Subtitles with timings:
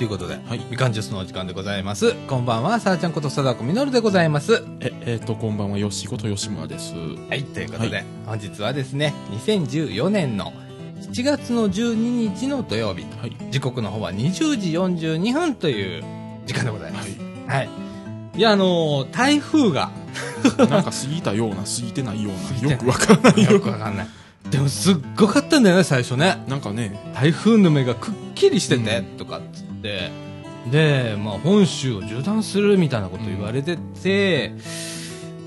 [0.00, 2.14] ということで、はいみかんジュースのお時間でございます。
[2.26, 4.64] こんばんは、さあちゃんこと貞子みのるでございます。
[4.80, 6.94] え、えっ、と、こんばんは、よしこと吉村です。
[6.94, 10.54] はい、ということで、はい本日はですね、2014年の
[11.02, 13.36] 7月の12日の土曜日、はい。
[13.50, 16.02] 時刻の方は20時42分という
[16.46, 17.18] 時間でございます。
[17.46, 17.68] ははい。
[18.36, 19.90] いや、あのー台風が、
[20.44, 20.66] い。
[20.66, 24.06] なんか過ぎたような、過ぎてないような、 よくわからないよよくわかんない。
[24.50, 26.42] でもすっごかったんだよね、最初ね。
[26.48, 30.10] なんかね、台風の目がくっきりしてて、うんとかっつって、
[30.70, 34.52] で、まあ、本州を縦断するみたいなこと言われてて、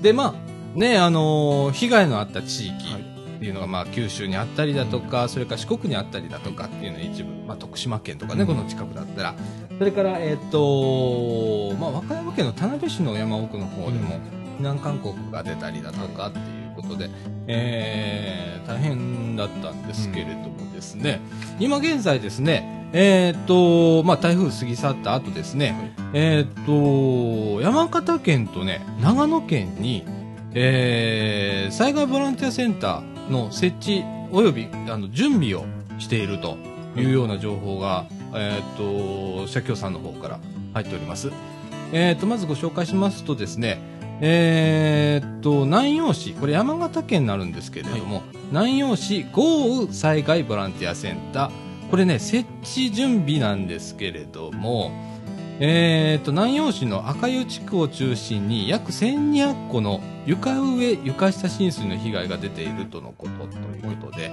[0.02, 0.34] で、ま
[0.74, 3.14] あ、ね、あのー被害のあった地域はい。
[3.34, 8.46] っていうのが、まあ、九州にあったりだとか、それから四国にあったりだとかっていうの一部、まあ、徳島県とかね、うん。
[8.46, 9.34] この近くだったら、
[9.78, 14.18] それから、えっ、と、まあ、和歌山県の田辺市の山奥の方でも、
[14.58, 17.10] 避難勧告が出たりだとかっていうことで、
[17.46, 21.20] えー、大変だったんですけれどもですね、
[21.58, 30.04] 今現在ですね、えっ、と、まあ、台風過ぎ去った後ですね、えっ、と、山形県とね、長野県に、
[30.54, 35.64] えー、災害ボランティアセンターの設置及びあの準備を
[35.98, 36.56] していると
[36.96, 40.38] いうような情報が、えっ、と、社協さんの方から
[40.74, 41.32] 入っております。
[41.92, 43.80] えっ、と、まずご紹介しますとですね、
[44.20, 54.90] えーっと、南陽市、これ山形県になるんですけれども、南陽市豪雨災害ボランティアセンター、これね、設置準備なんですけれども、
[55.60, 64.30] えーっと、南陽市の赤湯地区を中心に約1200個の床上、床下浸水の被害が出ているとのことということで、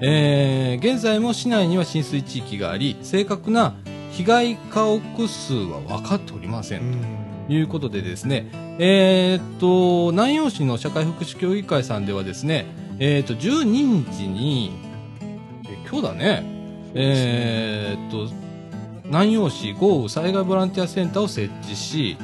[0.00, 3.74] えー現在も市内には浸水地域があり、正確な
[4.12, 6.80] 被害家屋数は分かっておりません。
[6.80, 8.48] ということでですね、
[8.78, 12.66] えーっと、南陽市の社会福祉協議会さんではですね、
[12.98, 14.72] えーっと、12日に、
[15.68, 16.44] え今日だね、
[16.94, 18.28] えーっと、
[19.04, 22.16] 南陽市豪雨災害ボランティアセンターを設置し、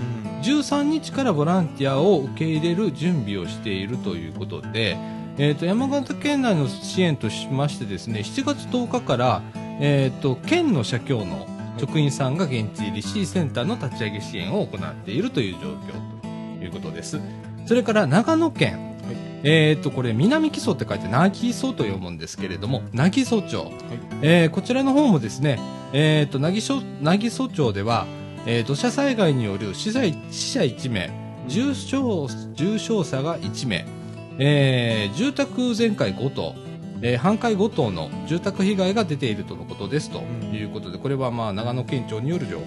[0.42, 4.96] 13日からボランティアを受け入れる準備をしているということで、
[5.40, 9.42] えー、と山形県内の支援としましてですね7月10日から、
[9.80, 11.46] えー、と県の社協の
[11.78, 17.20] 職員さんが現地入りしセンターの立ち上げ支援を行っているという状況ということです。
[17.66, 18.96] それから長野県、
[19.42, 23.70] えー、とこれ南木曽って書いてなぎそと読むんですけれども渚曽町、
[24.22, 25.60] えーこちらの方もですね、
[25.92, 28.06] えー、と渚曽渚曽町では、
[28.46, 31.10] えー土砂災害による死者死者1名
[31.46, 31.96] 重傷
[32.54, 33.86] 重傷者が1名、
[34.38, 36.54] えー住宅全壊5棟、
[37.02, 40.20] えー半壊5棟の住宅被害が出ているとのことですと
[40.52, 42.64] いうことで、これはまあ長野県庁による情報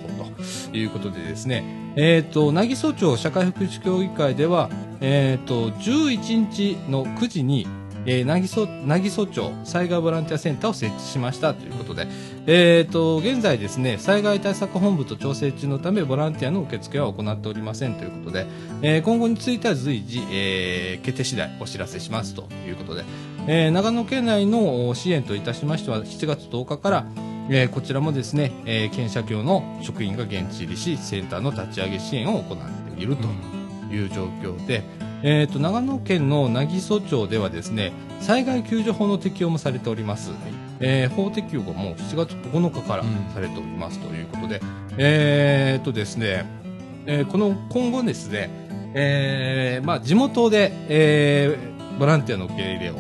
[0.71, 1.63] ということでですね、
[1.95, 4.69] えっ、と、渚曽町社会福祉協議会では、
[5.01, 7.67] えっ、と、11日の9時に、
[8.05, 12.07] えー、渚曽渚曽町災害ボランティアセンターを設置しましたということで、
[12.47, 18.47] えー、と現在ですね災害対策本部と調整中のためボランティアの受付は行っておりませんということで、
[18.81, 23.03] えー今後については随時、えー決定次第お知らせしますということで、
[23.47, 27.05] えー長野県内のお支援といたしましては7月10日から
[27.49, 32.57] えーこちらもですね、えー県社協の職員が現地入りしセンターの立ち上げ支援を行っ
[32.95, 33.27] ていると
[33.93, 34.83] いう状況で、
[35.23, 40.31] えー、と長野県の渚曽町ではですね災害救助法の適用もされております、
[40.79, 43.33] えー法適用がもう7月9日からうん。
[43.33, 44.61] されておりますということで、
[44.97, 46.45] えー、とですね、
[47.07, 48.49] えーこの今後ですね、
[48.93, 52.95] えーまあ、地元で、えーボランティアの受け入れを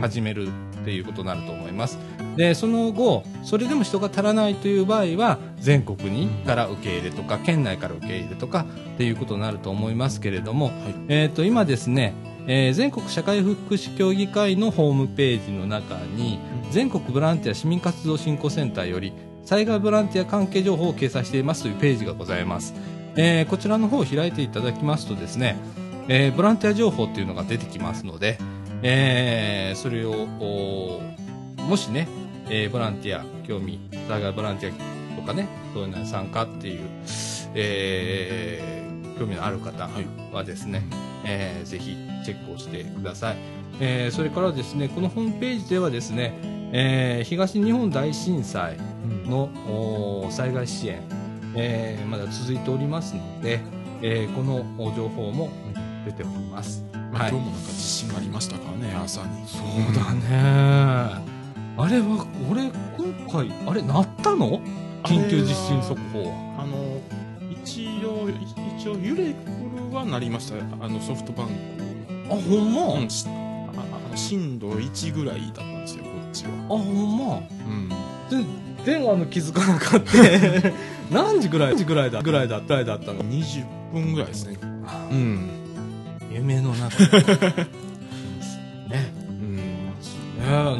[0.00, 0.48] 始める
[0.82, 1.98] っていうことになると思います。
[2.36, 10.70] で、その後、それでも人が足らないという場合は、全国にから受け入れとか、県内から受け入れとかっていうことになると思いますけれども、
[11.08, 12.14] えっ、と、今ですね、
[12.46, 16.38] えー全国社会福祉協議会のホームページの中に、
[16.70, 19.12] 全国ボランティア市民活動振興センターより、
[19.44, 22.74] 災害ボランティア関係情報を掲載していますというページがございます。
[23.16, 25.56] えーこちらの方を開いていただきますとですね、
[26.08, 28.38] えーボランティア情報っていうのが出てきますので、
[28.82, 30.26] えーそれを、
[31.58, 32.08] おもしね、
[32.48, 36.88] えーボランティア興味、災害ボランティアとかね、そういうのに参加っていう、
[37.54, 39.88] えー興味のある方
[40.32, 40.82] はですね、
[41.24, 43.36] えーぜひチェックをしてください。
[43.80, 46.34] えーそれからですね、このホームページではですね、
[46.72, 48.76] えー東日本大震災
[49.26, 51.00] のお災害支援、
[51.54, 53.60] えーまだ続いておりますので、
[54.02, 55.50] えーこのお情報も
[56.04, 56.91] 出ております。
[57.12, 59.46] まあ今日もなんか地震がありましたからね、朝に。
[59.46, 61.32] そうだね。
[61.76, 64.60] あれは、俺、今回、あれ、なったの？
[65.04, 66.62] 緊急地震速報は。
[66.62, 67.00] あの、
[67.50, 68.28] 一応、
[68.78, 69.46] 一応、揺れく
[69.90, 70.56] るはなりました。
[70.84, 71.52] あの、ソフトバンク。
[72.30, 76.50] あ、ほんま、うん、しあ震度1ぐらいだったんですよ、こっちは。
[76.50, 77.42] あ、ほんま？
[77.66, 77.88] うん。
[78.84, 80.12] で、で、あの、気づかなかった。
[81.12, 85.61] 何時ぐらいぐらいだぐらいだぐらいだったの？20分ぐらいですねうん
[86.34, 86.96] 夢の中。
[88.88, 89.12] ね。
[89.28, 89.56] うん。
[89.56, 89.66] ねん
[90.44, 90.78] か。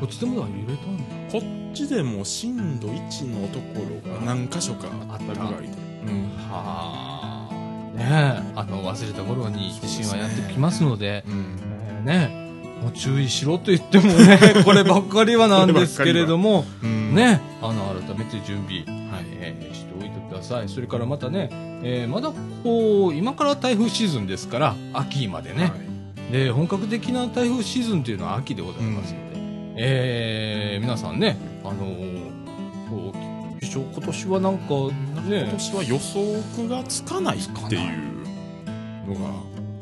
[0.00, 1.42] こっちでも揺れたんだこっ
[1.74, 5.68] ちでも震度1のところが何箇所かあったぐらいで
[6.06, 6.28] うん。
[6.50, 7.98] はあ。
[7.98, 8.04] ね。
[8.08, 11.58] えあの忘れた頃に地震はやってきますのでうん。
[11.88, 12.48] えーね。
[12.82, 17.14] もう注意しろと言ってもね こればっかりはなんですけれどもうん。
[17.14, 17.40] ね。
[17.60, 19.97] あの改めて準備、はいえーして
[20.38, 20.68] ださい。
[20.68, 21.48] それからまたね、
[21.82, 22.32] えーまだ
[22.64, 26.32] こう今から台風シーズンですから秋までね、はい。
[26.32, 29.36] で本格的な台風シーズンというのは秋でございますので、
[29.76, 32.28] えー皆さんねあのー
[32.88, 33.18] こう
[33.60, 34.74] 今年はなんか
[35.28, 39.28] ね今年は予測がつかないっていうのが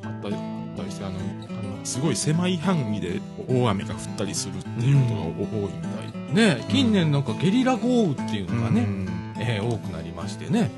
[0.02, 0.38] あったりあ
[0.74, 5.88] ったりしてあのあのすごい狭い範囲で大雨が降ったりするっていうことが多いみた
[6.32, 6.34] い。
[6.34, 9.06] ね近年なんかゲリラ豪雨っていうのがね、うん
[9.38, 10.70] えー多くなりましてね。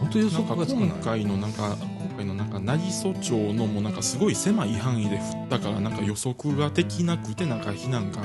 [0.00, 0.88] 本当予測がつかない。
[0.90, 8.20] 今回のなんか今回のなんか渚町のもなんかすごい狭い範囲で降ったからなんか予測ができなくてなんか避難が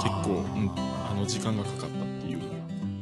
[0.00, 1.90] 結構、うんあの時間がかかったっ
[2.22, 2.38] ていう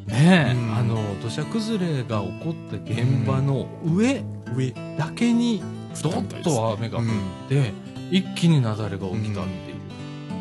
[0.08, 4.24] ねえ、うんあの土砂崩れが起こった現場の上
[4.56, 5.62] 上だけに
[6.02, 7.72] どっと雨が降っうんて、
[8.10, 9.74] 一気に雪崩が起きたってい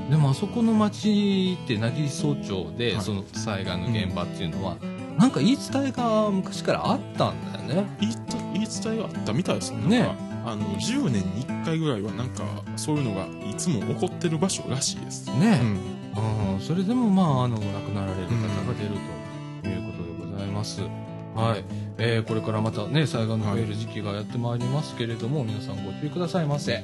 [0.07, 4.77] う、でもあそこの町って渚町で、はいその災害の現場っていうのは、
[5.19, 7.87] なんか言い伝えが昔からあったんだよね。
[7.99, 9.87] 言いた言い伝えがあったみたいですね。
[9.87, 10.15] ね。
[10.45, 12.43] あの10年に1回ぐらいはなんか
[12.77, 15.59] そういうのがいつも起こってる場所らしいです、ね。
[15.61, 15.99] うん。
[16.53, 18.35] うん、それでもまああの亡くなられる方
[18.65, 18.89] が出る
[19.63, 20.81] ということでございます、
[21.35, 21.63] はい、
[21.97, 26.83] えーこれからまたね災害の増える時期がやってまいりますけれども、皆さんご注意くださいませ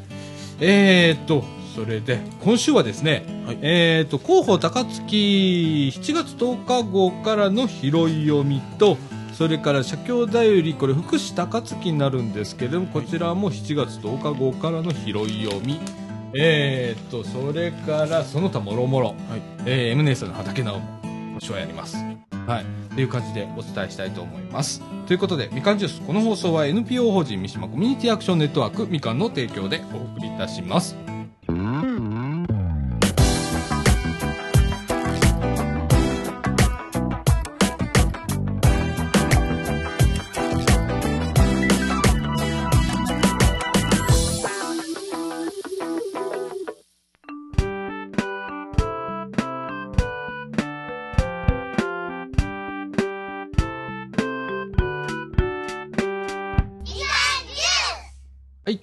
[0.59, 1.43] えー、っと
[1.75, 3.57] それで今週はですね、はい。
[3.61, 8.97] えー、っと広報高槻7月10日号からの拾い読みと
[9.33, 15.79] それから社協だよりこれ福祉高槻になるんですけれどもこちらも7月10日号からの拾い読み。
[16.37, 19.15] えー、っとそれからその他もろもろはい。
[19.65, 21.97] えー、M 姉さんの畑直も今週はやります。
[22.47, 22.84] はい。
[22.95, 24.81] という感じでお伝えしたいと思います。
[25.05, 31.14] ということで、みかんジュース、この放送は NPO 法人三島コミュニティアクションネットワークみかんの提供でお送りいたします。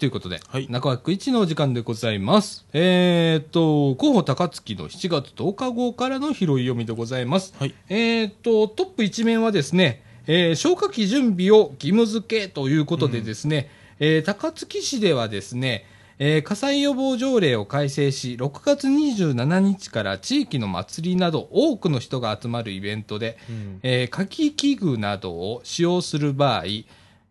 [0.03, 2.67] ということで、はい中枠1のお時間でございます。
[2.73, 7.55] えー、っと、広報高槻の7月10日号からの拾い読みでございます。
[7.57, 13.71] はいえー、っと、トップ1面はですね、えー消火器準備を義務付けということでですね、
[14.01, 15.85] えー高槻市ではですね、
[16.19, 26.65] えー火災予防条例を改正し、6月27日から地域の祭りなど多くの人が集まるイベントで、うんえー火器器具などを使用する場合、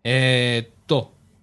[0.06, 0.70] えーっ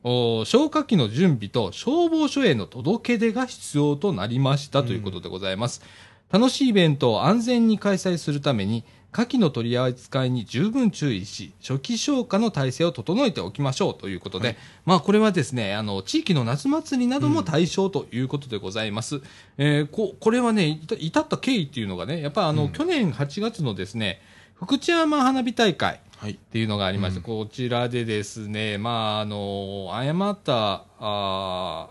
[0.03, 5.83] 消火器の準備と消防署への届け出が必要となりましたということでございます。
[6.31, 19.23] 楽しいイベントを安全に開催するために、火器の取り扱いに十分注意し、初期消火の体制を整えておきましょうということで、まあこれはですね、あの、地域の夏祭りなども対象ということでございます。
[19.57, 24.21] えーこ、これはね、至った経緯っていうのがね、やっぱあの、うん去年8月のですね、
[24.55, 27.25] 福知山花火大会、はいっていうのがありまして、うん。
[27.25, 31.89] こちらでですね、まあ、あの、誤った、あ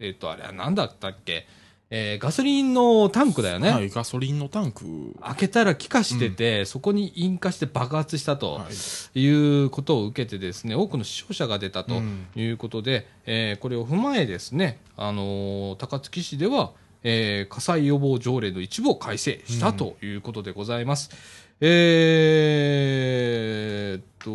[0.00, 1.46] ーえっ、と、あれは何だったっけ、
[1.90, 3.70] えーガソリンのタンクだよね。
[3.70, 5.14] はいガソリンのタンク。
[5.20, 8.66] 開けたら気化してて、そこに引火して爆発したとは
[9.14, 9.20] い。
[9.20, 9.28] い
[9.64, 12.26] うことを受けてですね、多くの死傷者が出たとうん。
[12.34, 16.72] いうことで、えーこれを踏まえですね、あのー高槻市では、
[17.04, 21.10] えー火災予防条例の一部を改正したということでございます。
[22.74, 24.30] えーっと、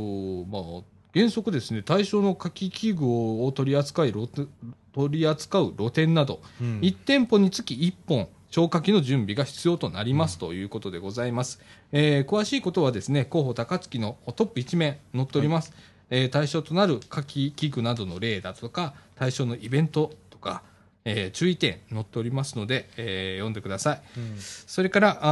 [0.50, 0.84] まあ、
[1.14, 3.06] 原則ですね、対象の火器器具
[3.44, 11.60] を取り扱い取り扱う露店など、うん1店舗につき1本、消火器の準備が必要となりますということでございます。
[11.92, 15.74] えー詳しいことはですね、広報高槻のトップ1面載っております。
[16.10, 20.64] えー対象となる火器器具などの例だとか、対象のイベントとか、
[21.10, 24.02] えー注意点載っておりますので、えー読んでください。
[24.18, 25.28] うんそれから、あ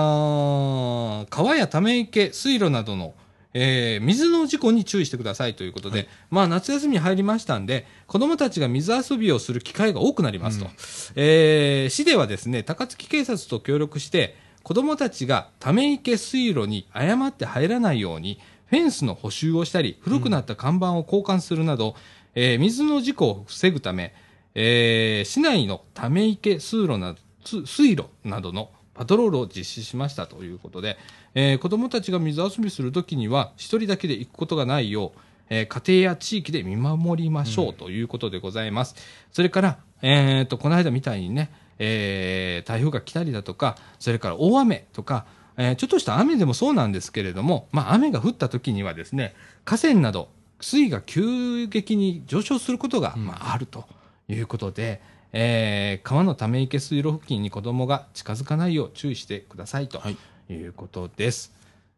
[1.26, 3.14] ー川やため池、水路などの、
[3.54, 10.68] えー水の事故に注意してくださいということで、はいまあ夏休みに入りましたんで、子供たちが水遊びをする機会が多くなりますと。
[11.16, 21.96] えー市ではですね、高槻警察と協力して、子供たちがため池水路に誤って入らないように、フェンスの補修をしたり、古くなった看板を交換するなど、
[22.34, 24.14] えー水の事故を防ぐため、
[24.56, 30.98] えー市内のため池、水路な水路などのパトロールを実施しましたということで、
[31.36, 35.20] えー子供たちが水遊びするときには、一人だけで行くことがないよう、
[35.50, 38.96] えー家庭や地域で見守りましょうということでございます。
[39.34, 45.26] それから、えーと、この間みたいにね、えー台風が来たりだとか、それから大雨とか、
[45.58, 49.36] えーちょっとした雨でもそうなんですけれども、まあ雨が降った時にはですね、
[49.66, 50.30] 河川など
[50.62, 53.86] 水位が急激に上昇することが、うんまあ、あると
[54.28, 55.02] いうことで、
[55.34, 60.18] えー川のため池水路付近に子供が近づかないよう注意してくださいとはい
[60.50, 61.52] いうことです。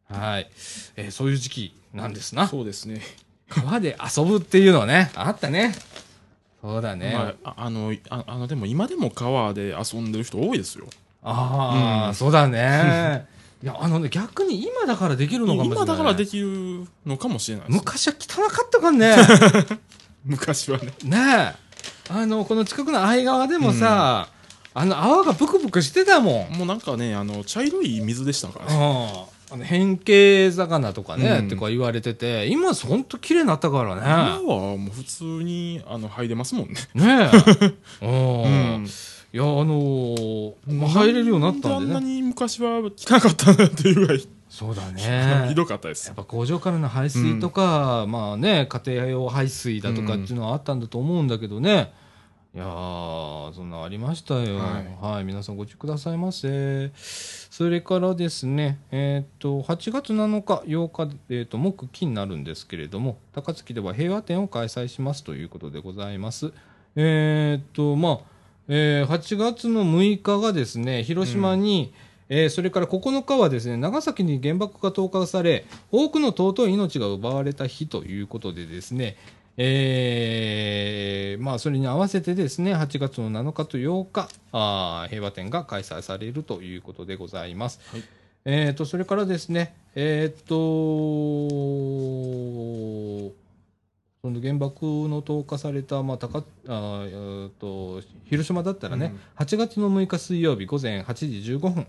[0.09, 0.49] はい、
[0.95, 2.47] えーそういう時期なんですな。
[2.47, 3.01] そうですね。
[3.49, 5.73] 川で遊ぶっていうのはね、あったね。
[6.61, 7.13] そうだね。
[7.13, 10.87] まあ、ああの、ああの、でも今でも川で遊んでる人多いですよ。
[11.23, 13.25] ああ、うんそうだね。
[13.63, 15.77] いや、あのね、逆に今だからできるのかもしれない。
[15.77, 17.77] 今だからできるのかもしれないです。
[17.77, 19.15] 昔は汚かったからね。
[20.25, 20.93] 昔はね。
[21.03, 21.17] ね
[21.53, 21.66] え。
[22.09, 24.29] あの、この近くの相川でもさ、
[24.73, 26.57] あの、泡がブクブクしてたもん。
[26.57, 29.25] もうなんかね、あの、茶色い水でしたからうんね。
[29.49, 34.01] あの変形魚とかね、うんってか言われてて、今ほんと綺麗になったから今ね。
[34.01, 36.73] はもう普通に、あの、入れますもんね。
[36.93, 37.29] ね
[38.01, 38.05] え。
[38.05, 38.43] うん。
[38.43, 38.47] う
[38.79, 38.87] ん
[39.33, 41.75] いや、あのーまあ入れるようになったんでね。
[41.75, 45.53] あんなに昔は汚かったなっていうぐらい、そうだね ひ。
[45.53, 46.15] どかったですやっ。
[46.15, 51.93] ぱ工場からの排水とか、まあね、家庭用排水だとかっていうのはあったんだと思うんだけどね。
[52.55, 54.55] いやー、そんなありましたよ。
[54.55, 56.91] は、はいい皆さんご注意くださいませ。
[56.95, 66.51] それからですね、えっ、と、8月7日、8日、えっ、と、木、金になるんですけれども、高槻では平和展を開催しますということでございます。
[66.95, 68.19] えっ、と、まあ、
[68.69, 71.93] えー8月の6日がですね、広島に、
[72.29, 79.15] えーそれから9日はですね、長崎に原爆が投下され、多くの尊い命が奪われた日ということでですね、
[79.57, 87.79] えーまあ、それに合わせてですね、8月の7日と8日、あー平和展が開催されるということでございます。
[87.91, 88.03] はい
[88.49, 90.55] えー、とそれからですね、えーっと、
[94.21, 97.05] その原爆の投下された、まあ、高あ
[97.59, 101.87] と広島だったらね、8月の6日水曜日午前8時15分、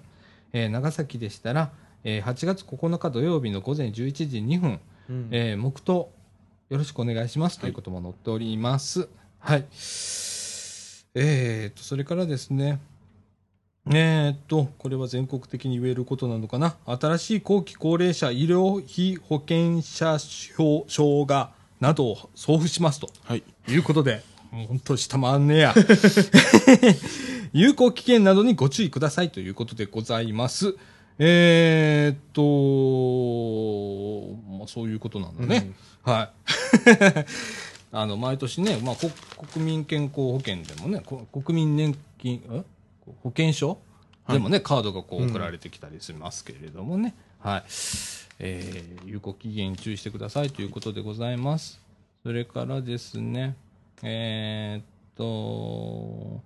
[0.52, 1.70] えー長崎でしたら、
[2.04, 3.92] えー8月9日土曜日の午前11
[4.28, 6.10] 時2分、うんえー黙祷
[6.70, 9.08] よろしくお願いしますということも載っております。
[9.38, 9.64] はい。
[11.14, 12.78] えー、と、それからですね、
[13.90, 16.76] えー、と、これは全国的に言えることなのかな。
[16.84, 23.42] 新しい後期高齢者医療費保険者証証がなどを送付しますとはい。
[23.66, 25.74] いうことで、もう本当下回んねえや。
[27.52, 30.76] 有効期限などにご注意くださいということでございます。
[31.18, 32.18] えー、っ
[34.42, 35.72] と、まあ、そういうことなんだね。
[36.02, 36.30] はい。
[37.90, 39.10] あの、毎年ね、まあ、国
[39.52, 42.62] 国民健康保険でもね、こ国民年金、え？
[43.22, 43.78] 保険証？
[44.28, 47.14] でもね、カードがこう送られてきたりしますけれどもね。
[47.38, 47.64] はい。
[48.40, 51.80] えー有効期限に注意してくださいということでございます。
[52.22, 53.56] それからですね、
[54.02, 54.84] えーっ
[55.16, 56.42] と、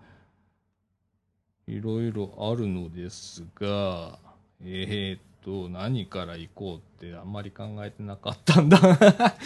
[1.66, 4.18] いろいろあるのですが、
[4.64, 8.78] えーっと、何から行こうってあんまり考えてなかったんだ。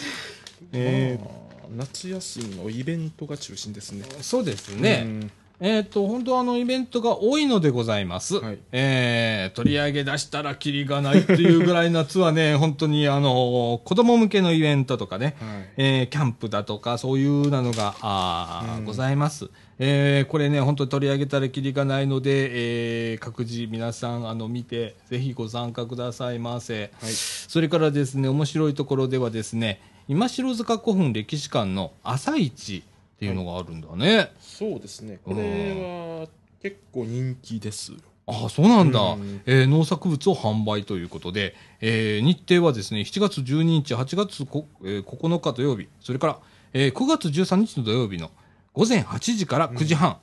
[0.73, 4.03] えまあ夏休みのイベントが中心ですね。
[4.03, 5.03] ーそうですね。
[5.05, 8.35] うんえっ、と、本当あのイベントが多いのでございます。
[8.35, 15.69] はいえー取り上げ出したらキリがないっていうぐらい夏はね、 本当にあの、子供向けのイベントとかね、はい。
[15.77, 19.49] えーキャンプだとか、そういうなのが、あございます。
[19.79, 26.91] えーこれね、本当に取り上げたらきりがないので、えー各自皆さん、あの、見て、ぜひご参加くださいませ。
[27.01, 27.11] はい。
[27.11, 32.83] それからですね、面白いところではですね、今城塚古墳歴史館の朝市
[33.17, 34.31] っていうのがあるんだね。
[34.39, 35.17] そうですね。
[35.25, 36.27] これは
[36.61, 37.93] 結構人気です。
[38.27, 38.99] ああ、そうなんだ。
[38.99, 46.39] うんえー農作物を販売ということで、えー日程はですね、7月12日、8月こ、えー9日土曜日、それから、
[46.73, 48.29] えー9月13日の土曜日の
[48.73, 50.17] 午前8時から9時半、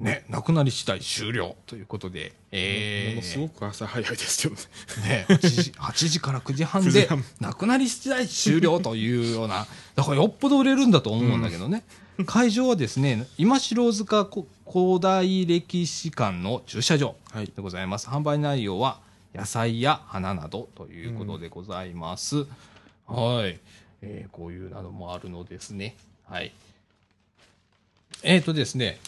[0.00, 5.26] ね、なくなり次第終了ということで、えーものすごく朝早いですけどね。
[5.26, 11.84] ね、8, 時 8時から9時半9でなくなり次第終了というような、だからよっぽど売れるんだと思うんだけどね。
[12.26, 17.46] 会場はですね、今城塚こ古代歴史館の駐車場はい。
[17.46, 18.08] でございます。
[18.08, 19.00] 販売内容は
[19.34, 22.46] 野菜や花などということでございます。
[23.06, 23.60] はい、
[24.00, 25.94] えーこういうなどもあるのですね。
[26.24, 26.52] はい。
[28.22, 28.98] えっ、とですね、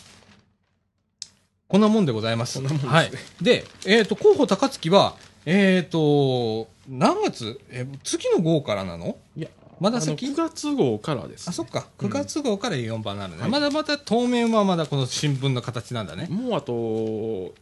[1.73, 2.59] こんなもんでございます。
[2.59, 3.11] こんなもんですねはい。
[3.41, 7.59] で、えっ、と、候補高槻は、えっ、と、何月？
[7.71, 9.17] え、次の号からなの？
[9.35, 9.49] いや、
[9.81, 10.27] まだ先？
[10.27, 11.49] あの9月号からです。
[11.49, 11.87] あ、そっか。
[11.99, 13.41] うん9月号から4番なのね。
[13.41, 16.27] はいまだまだ当面はまだこの新聞の形なんだね。
[16.29, 17.53] もうあと、1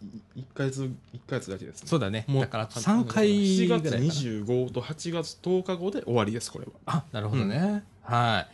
[0.56, 1.88] ヶ月、一ヶ月だけですね。
[1.88, 2.24] そうだね。
[2.26, 4.02] もうだから3回7ぐらい月かな。
[4.02, 6.72] 25と8月10日後で終わりです、これは。
[6.84, 7.84] あ、なるほどね。
[8.02, 8.44] は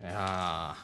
[0.00, 0.04] い。
[0.04, 0.74] いや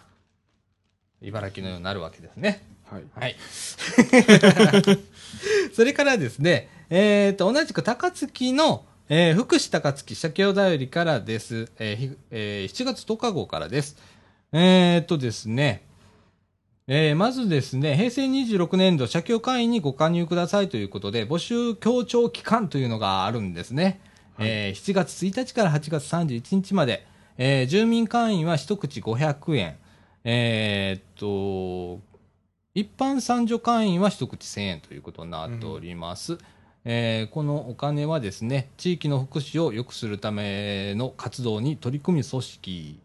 [1.22, 2.62] ー茨城のようになるわけですね。
[2.92, 3.04] はい。
[3.14, 3.36] はい。
[5.74, 11.70] それからですね、えっ、と、同じく高槻の、えー福祉高槻社協だよりからです。
[11.78, 13.96] えーひえー7月10日号からです。
[14.52, 15.82] えっ、とですね、
[16.86, 24.00] えーまずですね、平成26年度社協会員にご加入くださいということで、募集協調期間というのがあるんですね。
[24.38, 27.06] えー7月1日から8月31日まで、
[27.38, 29.76] えー住民会員は一口500円、
[30.24, 32.11] えーっと、
[32.74, 36.38] 一般参助会員は一口1000円ということになっております。
[36.84, 42.98] えーこのお金はですね、地域の福祉を良くするための活動に取り組む組織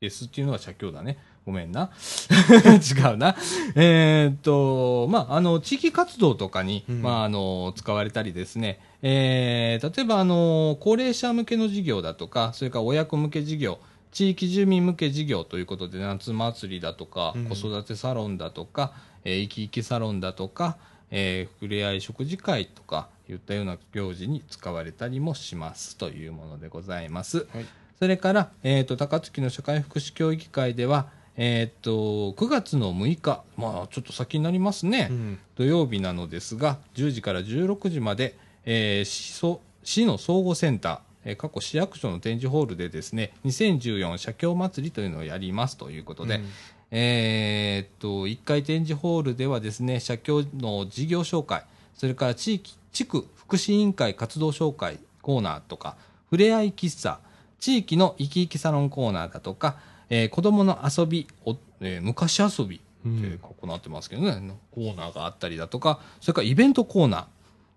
[0.00, 1.18] ですっていうのは社協だね。
[1.44, 1.90] ごめんな。
[2.80, 3.36] 違うな。
[3.76, 13.78] えーっと、まあ、あの、地域活動とかに、うんまあ、あの、使われたりですね、えー例えば、あの、高齢者向けの事業だとか、それから親子向け事業、
[14.12, 18.92] 地域住民向け事業ということで、夏祭りだとか、うん子育てサロンだとか、
[19.24, 20.76] えー、生き生きサロンだとか、
[21.10, 27.46] えー、ふれあい食事会とか、いったような行事に使われたりもしますというものでございます。
[27.52, 27.66] はい。
[27.98, 35.08] それから、えっ、と、高槻の社会福祉協議会では、えっ、と、9月の6日、まあ、ちょっと先になりますね。
[35.10, 35.38] うん。
[35.56, 46.48] 土曜日なのですが、10時から16時まで、えー市の総合センター、えー過去市役所の展示ホールでですね、2014社協祭りというのをやりますということで、うん。
[46.90, 55.96] えーっと、1階展示ホールではですね、社協の事業紹介、それから地域、地区福祉委員会活動紹介コーナーとか、
[56.28, 57.20] ふれあい喫茶、
[57.58, 59.76] 地域の生き生きサロンコーナーだとか、
[60.10, 67.24] えー子供の遊び、おえー昔遊び、うんえーここなってますけどね、コーナーがあったりだとか、それからイベントコーナー、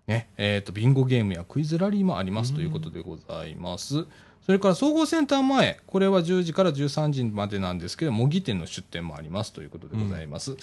[0.06, 4.06] ね、えっ、と、ビンゴゲームやクイズラリーもありますということでございます。
[4.46, 10.56] それから総合センター前、これは10時から13時までなんですけど、模擬店の出店もありますということでございます。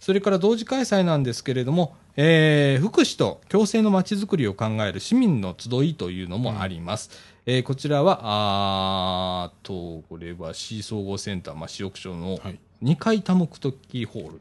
[0.00, 7.10] それから同時開催なんですけれども、えー福祉と共生のまちづくりを考える市民の集いというのもあります。
[7.46, 12.60] えーこちらは、あーと、これは市総合センター、まあ、市役所のはい。
[12.84, 14.40] 2階多目的ホール、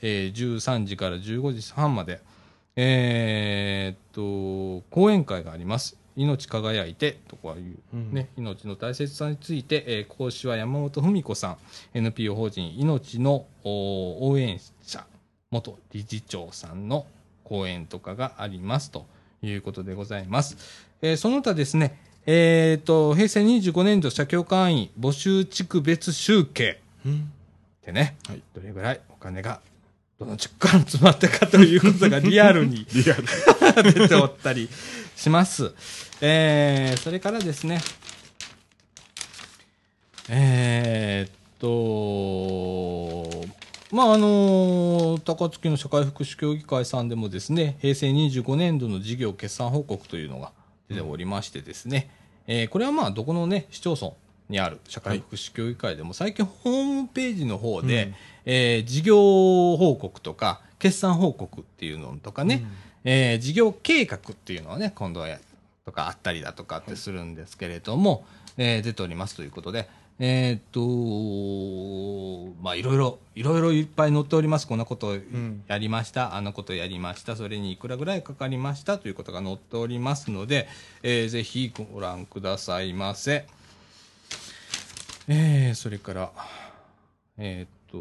[0.00, 2.22] えー13時から15時半まで、
[2.76, 5.96] えーっと、講演会があります。
[6.14, 11.56] 命輝いてとかいう、うんね、命の大切さについて、えー講師は山本文子さん、
[11.94, 15.06] NPO 法人命のお応援者、
[15.50, 17.06] 元理事長さんの
[17.44, 19.06] 講演とかがありますと
[19.42, 20.56] いうことでございます。
[21.00, 27.32] えーその他ですね、えーっと、平成25年度社協会員募集地区別集計、うん。
[27.84, 29.60] でね、はいどれぐらいお金が
[30.24, 33.24] どの地区から詰まったかということがリアルにリアル。
[33.92, 34.68] 出ておったり
[35.16, 35.72] します。
[36.20, 37.80] えー、それからですね、
[40.28, 43.46] えーっと、
[43.94, 50.52] まあ、あの高槻の社会福祉協議会さんでもですね、平成25年度の事業決算報告というのが
[50.88, 52.10] 出ておりましてですね、
[52.46, 54.12] えーこれはまあ、どこのね、市町村
[54.48, 59.16] にある社会福祉協議会でも、最近ホームページの方で、うんえー事業
[59.76, 62.64] 報告とか、決算報告っていうのとかね、
[63.04, 65.38] えー事業計画っていうのはね、今度はや
[65.84, 68.24] とかあったりだとかってするんですけれども、
[68.56, 70.60] えー出ておりますということで、えーっ
[72.52, 74.68] と、まあ、いろいろ、いろいろいっぱい載っております。
[74.68, 78.98] こんなことんやりました、あんなことやりました、それにいくらぐらいかかりました。
[78.98, 80.68] ということが載っておりますので、
[81.02, 83.46] えーぜひご覧くださいませ。
[85.28, 86.32] えーそれから、
[87.38, 87.98] えーっと、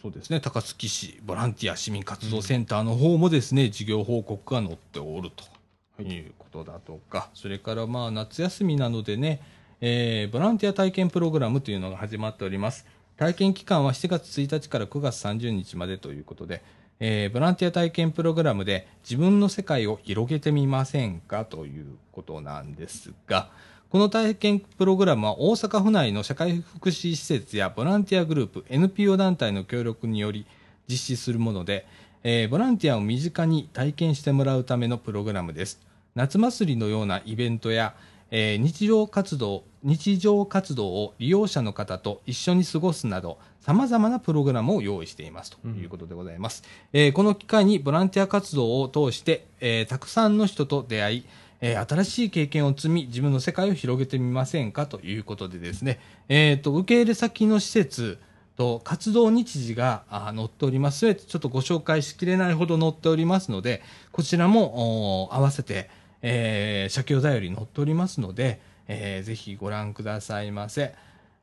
[0.00, 6.20] そうですね、高槻市ボランティア市民活動センターの方もですね、事業報告が載っておるとい。
[6.20, 9.40] うことだとか、それからまあ夏休みなのでね、
[9.80, 12.86] えーボランティア体験プログラムというのが始まっております。
[13.16, 16.62] 体験期間は7月1日から9月30日までということで、
[16.98, 23.50] えーボランティア体験プログラムで自分の世界を広げてみませんかということなんですが、
[23.94, 30.46] この体験プログラムは大阪府内の社会福祉施設やボランティアグループ、NPO 団体の協力により
[30.88, 31.86] 実施するもので、
[32.24, 35.80] えーボランティアを身近に体験してもらうためのプログラムです。
[36.16, 37.94] 夏祭りのようなイベントや、
[38.32, 46.64] えー日常活動、日常活動を利用者の方と一緒に過ごすなど、様々なプログラムを用意していますということでございます。
[46.92, 51.24] えーこの機会にボランティア活動を通して、えーたくさんの人と出会い、
[51.60, 58.18] えー新しい経験を積み、自分の世界を広げてみませんかということでですね、えっ、と、受け入れ先の施設
[58.56, 61.14] と活動日時が載っております。
[61.14, 65.90] ちょっとご紹介しきれないほど載っておりますので、こちらも合わせて、
[66.22, 70.94] えー、社協だより載っておりますので、えーぜひご覧くださいませ。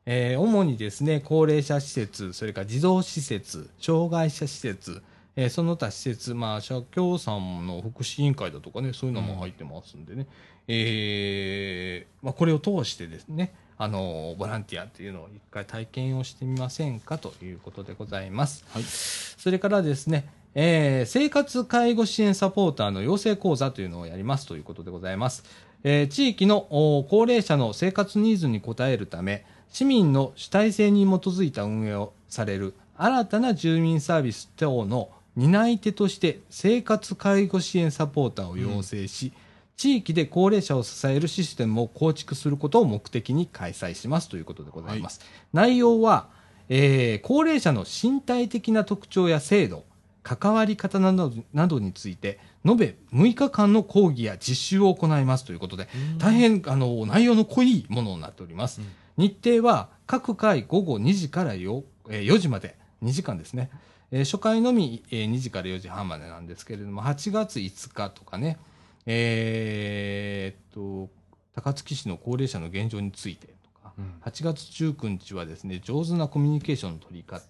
[0.06, 5.02] えー主にですね、高齢者施設、それから児童施設、障害者施設、
[5.36, 10.26] えーその他施設、まあ、社協さんの福祉委員会だとかね、そういうのも入ってますんでね、
[10.68, 18.64] えーまあ、これを通してですね、あのボランティアっていうのを一回体験をしてみませんかということでございます。
[18.68, 18.82] はい。
[18.84, 25.44] それからですね、えー生活介護支援サポーターの養成講座というのをやりますということでございます。
[25.82, 39.32] えー地域のお高齢者の生活ニーズに応えるため、市民の主体性に基づいた運営をされる新たな住民サービス等の担い手として生活介護支援サポーターを養成し、
[39.76, 45.20] 地域で高齢者を支えるシステムを構築することを目的に開催しますということでございます。
[45.52, 46.28] 内容は、
[46.68, 49.84] えー高齢者の身体的な特徴や制度、
[50.22, 58.80] 関わり方などなどについて、延べ6日間の講義や実習を行いますということで、大変あの内容の濃いものになっております。
[59.16, 63.70] 日程は各回午後2時からよ、えー4時まで、2時間ですね。
[64.12, 68.58] えー初回のみ、えー2時から4時半までなんですけれども、8月5日とかね、
[69.06, 71.10] えーっと、
[71.54, 74.14] 高槻市の高齢者の現状についてとか、うん。
[74.24, 77.42] 8月19日はですね、上手なコミュニケーションの取り方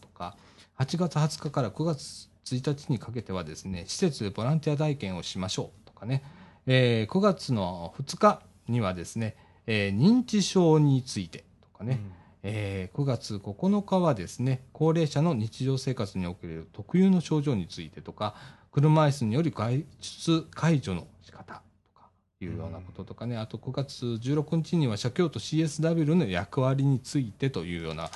[0.00, 0.36] とか、
[0.78, 6.22] 8月20日から9月1日にかけてはですね、施設でボランティア体験をしましょうとかね、
[6.66, 12.00] えー9月の2日にはですね、えー認知症についてとかね、
[12.42, 18.34] えー9月9日はですね、高齢者の日常生活における特有の症状についてとか、
[18.72, 22.08] 車椅子による外出解除の仕方とか
[22.40, 28.10] いうようなこととかね、あと9月16日には社協と CSW の役割についてというような、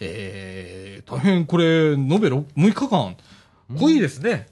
[0.00, 3.16] えー大変これ、延べ6 6日間、
[3.78, 4.48] 濃いですね。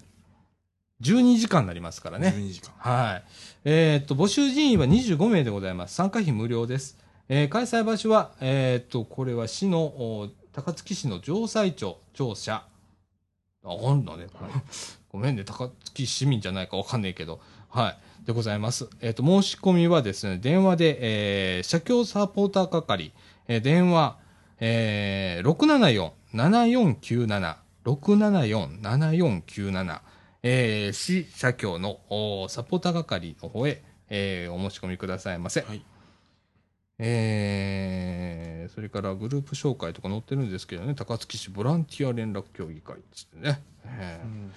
[1.03, 2.35] 12時間になりますからね。
[2.37, 2.73] 12時間。
[2.79, 3.25] はい。
[3.65, 5.95] えーっと、募集人員は25名でございます。
[5.95, 6.99] 参加費無料です。
[7.29, 12.65] えー開催場所は、えーっと、これは市の、高槻市の城西町、庁舎。
[13.65, 14.27] あ、あんだね。
[15.13, 17.41] ごめんね、高槻市民じゃないかわかんないけど。
[17.69, 17.99] はい。
[18.27, 18.89] でございます。
[19.01, 20.99] えーっと、申し込みはですね、電話で、
[21.59, 23.13] えー、社協サポーター係、
[23.47, 24.19] えー電話、
[24.61, 30.01] えー、674-7497、674-7497、
[30.43, 35.61] えー、市社協のおサポーター係の方へ、えーお申し込みくださいませ。
[35.63, 35.83] はい。
[36.99, 43.61] えーそれからグループ紹介とか載ってるんですけどね、高槻市ボランティア連絡協議会っつってね。
[43.87, 44.53] えうん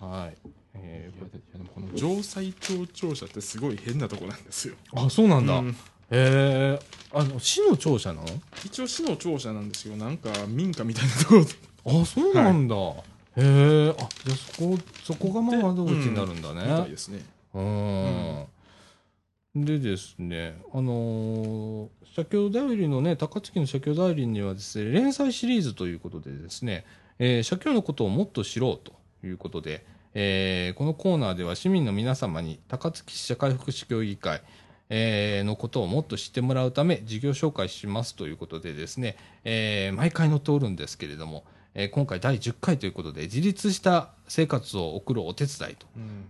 [0.00, 0.36] ーはい。
[0.74, 4.74] えいやでいやでもこの城西町庁舎ってすごい変なとこなんですよ。
[4.92, 5.58] ーあ、そうなんだ。
[5.58, 5.76] うん
[6.10, 8.26] えーあの、市の庁舎なの？
[8.64, 9.96] 一応市の庁舎なんですよ。
[9.96, 11.50] なんか民家みたいなところで。
[11.86, 12.74] あ、そうなんだ。
[12.76, 12.82] へ
[13.36, 16.88] え、あ、じゃあそこ、そこがまあ窓口になるんだみたいね。
[16.88, 17.24] ですね。
[17.54, 18.44] うん。
[19.54, 26.84] でですね、あのー社協代理のね、高槻の社協代理にはですね、連載シリーズということでですね、
[27.18, 28.92] えー社協のことをもっと知ろうと
[29.26, 34.42] いうことで、えーこのコーナーでは市民の皆様に高槻市社会福祉協議会、
[34.90, 45.86] えーのことをもっと知ってもらうため事業紹介しますということでですね、えー毎回載っておるんですけれども、えー今回第10回ということで自立した生活を送るお手伝いと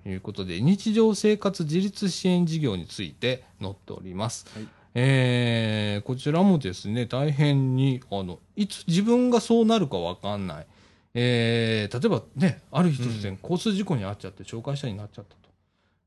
[0.09, 4.46] いうことで、日常生活自立支援事業について載っております。
[4.54, 10.66] はいえーこちらもですね、大変に、あの、いつ自分がそうなるかわかんない。
[11.14, 15.50] えー例えばね、ある日突然交通事故に遭っちゃって、紹介者になっちゃったと。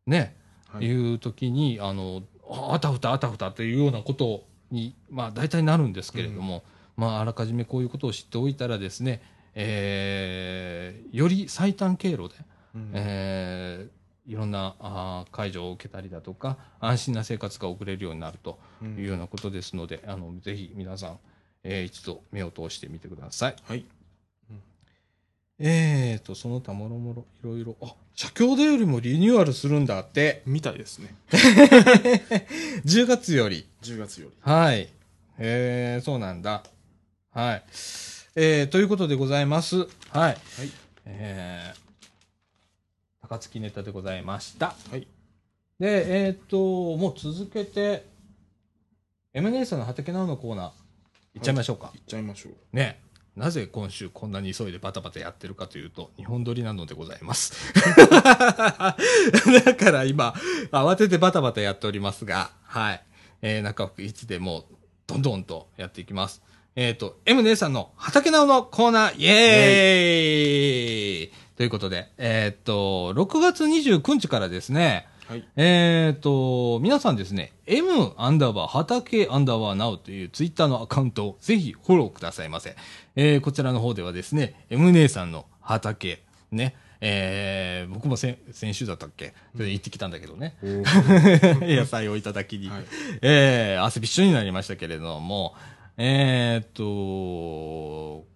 [0.07, 0.35] ね、
[0.69, 6.63] はいい、う時に、あの、ああたふたあたふたというようなことに、まあ大体なるんですけれども、
[6.97, 9.21] まああらかじめこういうことを知っておいたらですね、
[9.55, 12.35] えーより最短経路で、
[12.75, 13.97] うんえー
[14.29, 21.19] いろんなあー介助を受けたりだとか安心な生活が送れるようになるとうんいうようなことですので、あのぜひ皆さん、
[21.63, 23.55] えー一度目を通してみてください。
[23.63, 23.85] はい。
[25.59, 31.15] えーとその他もろもろいろいろあ社協でよりもリニューアルするんだってみたいですね。
[32.85, 34.33] 10月より10月より。
[34.41, 34.89] はい
[35.39, 36.63] えー、そうなんだ
[37.37, 37.63] はい
[38.35, 40.37] えー、ということでございますはいはい。
[41.05, 42.07] えー、
[43.21, 45.07] 高槻ネタでございましたはい。
[45.79, 48.07] で、えーっと、もう続けて、
[49.35, 50.67] エムネイさんの畑なおのコーナー、
[51.35, 51.91] いっちゃいましょうか。
[51.93, 52.75] 行っちゃいましょう。
[52.75, 52.99] ね。
[53.35, 57.71] なぜ今週こんなに急いでバタバタやってるかというと、日本撮りなのでございます。
[58.15, 58.15] だ
[59.75, 60.33] から今、
[60.71, 63.03] 慌ててバタバタやっておりますが、はい。
[63.43, 64.65] えー、中福一でもう、
[65.05, 66.41] どんどんとやっていきます。
[66.79, 71.33] えっ、と、M 姉さんの畑直のコーナー、イエーイ。
[71.57, 75.47] ということで、えっ、と、6月29日からですね、はい。
[75.55, 82.75] えっ、と、皆さんですね、m アンダーバー畑アンダーバーナウというツイッターのアカウントをぜひフォローくださいませ。
[83.15, 89.33] えー、こちらの方ではですね、M 姉さんの畑、ね、えー、僕も先先週だったっけ？
[89.53, 90.55] それで行ってきたんだけどね。
[90.61, 92.69] 野菜をいただきに。
[92.69, 92.83] はい。
[93.23, 95.55] えー、汗びっしょになりましたけれども、
[95.97, 96.83] えーっと、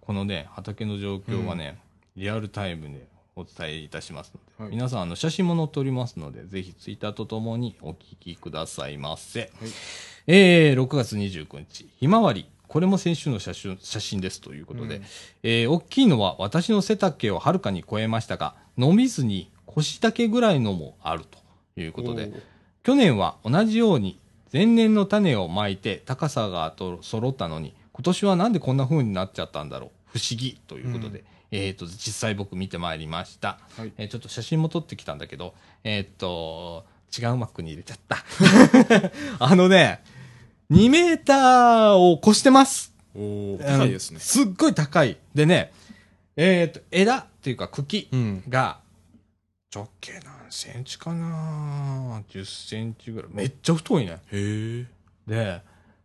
[0.00, 1.78] このね、畑の状況はね、
[2.16, 4.70] リアルタイムでお伝えいたしますので、はい。
[4.72, 9.52] 皆さん、あの、写真も載っておりますので、ぜひツイッターとともにお聞きくださいませ。
[10.26, 12.46] えー、6月29日、ひまわり。
[12.66, 15.02] これも先週の写真写真ですということで、うん。
[15.42, 21.38] えー大きいのは私の背丈をはるかに超えましたが、伸びずに腰丈ぐらいのもあると
[21.80, 22.32] いうことで、
[22.82, 24.18] 去年は同じように
[24.52, 30.18] 前年の種をまいて高さがと揃ったのに、今年はなんでこんな風になっちゃったんだろう。
[30.18, 33.58] 不思議ということで、えっ、と、実際僕見てまいりました。
[33.76, 36.84] はいえーちょっと写真も撮ってきたんだけど、えっ、と、
[37.18, 38.24] 違うマックに入れちゃった。
[39.38, 40.02] あのね、
[40.70, 42.94] 2メーターを越してます。
[43.14, 44.20] おー高いですね。
[44.20, 45.18] すっごい高い。
[45.34, 45.72] でね、
[46.36, 48.44] えっ、と、枝っていうか茎うん。
[48.48, 48.80] が、
[49.74, 53.30] 直径何センチかな ?10 センチぐらい。
[53.32, 54.18] めっちゃ太いね。
[54.30, 54.86] へえ。
[55.26, 55.62] で、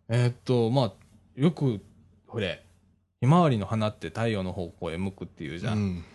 [0.08, 0.92] えーっと、まあ、
[1.36, 1.82] よく、
[2.28, 2.64] これ、
[3.20, 5.74] ひまわりの花って太陽の方向へ向くっていうじゃ。
[5.74, 6.06] うんん。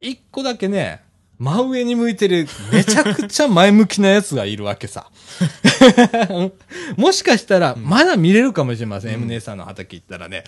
[0.00, 1.00] 一、個だけね、
[1.38, 5.08] 真上に向いてる、めちゃくちゃ前向きなやつがいるわけさ。
[6.96, 9.14] もしかしたら、まだ見れるかもしれません。
[9.14, 10.42] うん M 姉さんの畑行ったらね、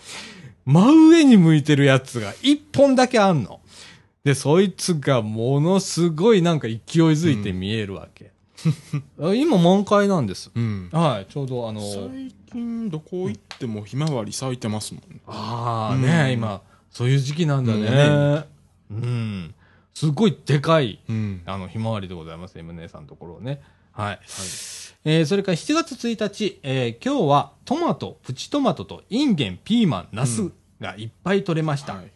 [0.64, 3.60] 真上に向いてるやつが一本だけあんの。
[4.28, 6.78] で、そいつがものすごいなんか勢い
[7.12, 8.30] づいて見えるわけ。
[9.18, 10.50] あ 今満開なんです。
[10.54, 10.90] うん。
[10.92, 15.20] はい、ちょうどあの、最近どこ行ってもひまわり咲いてますもんね。
[15.26, 16.60] ああうんね、今、
[16.90, 18.44] そういう時期なんだね。
[18.90, 19.54] うん。
[19.94, 21.40] すごいでかい、うん。
[21.46, 23.62] あの、ひまわりでございます、M 姉さんのところね。
[23.92, 24.20] はい。
[25.06, 31.94] えーそれから7月1日、えー今日はトマト、プチトマトとインゲン、ピーマン、ナスがいっぱい取れました。
[31.94, 32.12] はい。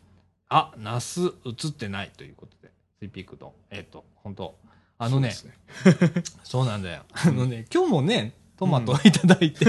[0.54, 4.54] あ、ナス映ってないということで、スイピークと、えっ、と、本当。
[4.98, 5.50] あのねそそう
[6.06, 7.02] うですなんだよ。
[7.12, 9.66] あのね、今日もね、トマトをいただいて、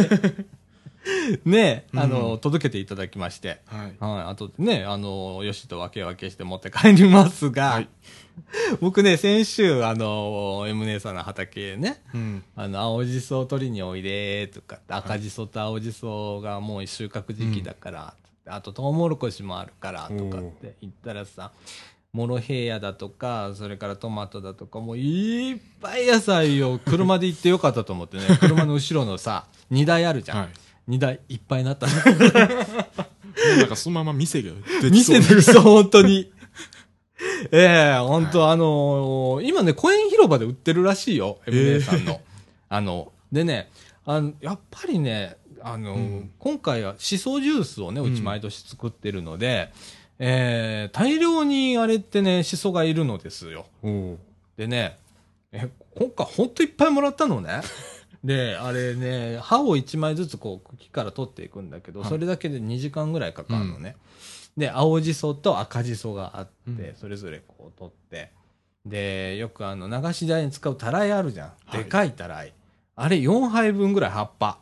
[1.44, 3.96] ね、あの、うん届けていただきまして、はい。
[4.00, 7.90] はい、あとね、あの、よしと分け分けして持って帰りますが、はい。
[8.80, 12.44] 僕ね、先週、あの、M 姉さんの畑ね、うん。
[12.56, 18.14] あの、青じそを取りにおいで、とか、赤じそと青じそがもう収穫時期だから、
[18.46, 21.52] あと、トウモロコシもあるから、とかって言ったらさ、
[22.14, 30.38] モロヘイヤだとか、それからトマトだとか、もういっぱい野菜を車で行ってよかったと思ってね、 車の後ろのさ、荷台あるじゃん。
[30.38, 30.50] はい。
[30.86, 31.94] 荷台いっぱいになったの。
[33.58, 34.52] なんかそのまま店が
[34.82, 36.32] できそう店できそう、本当に。
[37.52, 42.22] ええ本当、あのー今ね、公園広場で売ってるらしいよ、ええ MA さんの。
[42.70, 43.72] あの、でね、
[44.06, 49.72] あの、やっぱりね、あのーうん今回はシソジュースをね、うちうん毎年作ってるので、
[50.20, 53.66] えー大量にあれってね、シソがいるのですよ。
[54.58, 54.98] でね、
[55.52, 57.62] え、今回ほんといっぱいもらったのね。
[58.24, 63.96] で、あれね、歯を1枚ずつこう茎から取っていくんだけど、はいそれだけで2時間ぐらいかかるのね。
[64.58, 68.32] で、青じそと赤じそがあって、うんそれぞれこう取って、
[68.86, 71.48] で、よくあの、流し台に使うたらいあるじゃん。
[71.66, 72.54] はいでかいたらい。
[72.96, 74.60] あれ4杯分ぐらい葉っぱ。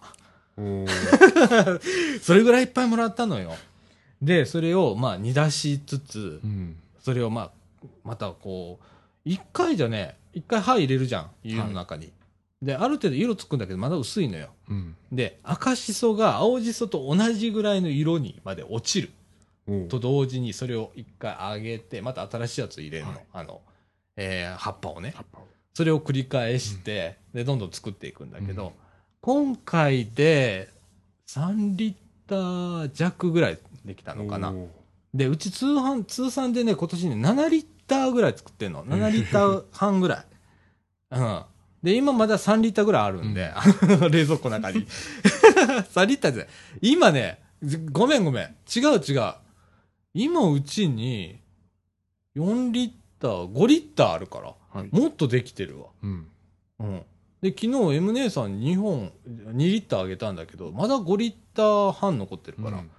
[2.22, 3.56] それぐらいいっぱいもらったのよ。
[4.22, 6.76] で、それをまあ煮出しつつう、ん。
[7.00, 7.52] それをまあ、
[8.04, 8.86] またこう、
[9.26, 12.12] 一回じゃね、一回歯入れるじゃん、湯の中に。
[12.62, 14.50] で、ある程度色つくんだけど、まだ薄いのよ。
[14.70, 14.96] うん。
[15.12, 19.10] で、赤しそが青じそと同じぐらいの色にまで落ちる
[19.90, 23.12] と同時に、それを一回揚げて、また新しいやつ入れるの。
[23.14, 23.62] はいあの、
[24.16, 25.24] えー葉っぱをね葉。
[25.24, 28.72] っぱをそれを繰り返して、で、どんどん作っていくんだけど、うん
[29.22, 30.70] 今回で
[31.28, 31.94] 3リッ
[32.28, 34.54] ター弱ぐらいできたのかな。
[35.14, 38.84] で、うち通販、通算でね、今年ね、7リッターぐらい作ってんの。
[38.84, 40.26] 7リッター半ぐらい。
[41.12, 41.44] うん。
[41.84, 43.54] で、今まだ3リッターぐらいあるんで、
[44.10, 44.88] 冷蔵庫の中に。
[45.94, 46.50] 3リッターで。
[46.82, 47.44] 今ね、
[47.92, 48.46] ごめんごめん。
[48.76, 49.34] 違う違う。
[50.16, 51.40] 今うちに、
[52.36, 54.90] 4リッター、5リッターあるから、はい。
[54.92, 55.88] もっとできてるわ。
[56.02, 56.28] うん。
[56.80, 57.04] うん。
[57.42, 62.92] で、昨日 M 姉さんに2本、2リッターあげたんだけど、まだ5リッター半残ってるから、うん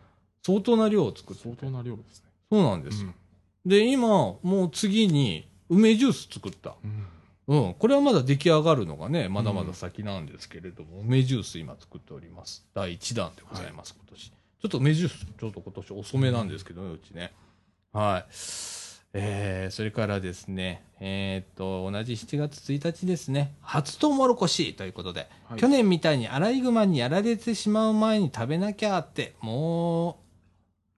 [0.44, 2.26] 相当な量を作ってて相当な量ですね。
[2.50, 3.05] そうなんです。
[3.05, 3.14] うん
[3.64, 4.09] で、今、
[4.42, 6.74] もう次に、梅ジュース作った。
[6.83, 7.07] うん
[7.46, 7.74] うん。
[7.74, 12.66] これはまだ出来上がるのがね、まだまだ先なんですけれども、梅ジュース今作っております。
[12.74, 14.31] 第1弾でございます、今年。
[14.31, 17.33] ちょっと梅ジュース、ちょっと今年遅めなんですけどね、うちね。
[17.92, 18.33] はい。
[19.14, 30.18] えー、それからですね、えーっと、同じ7月1日ですね、初トウモロコシということで、はい去年みたいにアライグマにやられてしまう前に食べなきゃって、も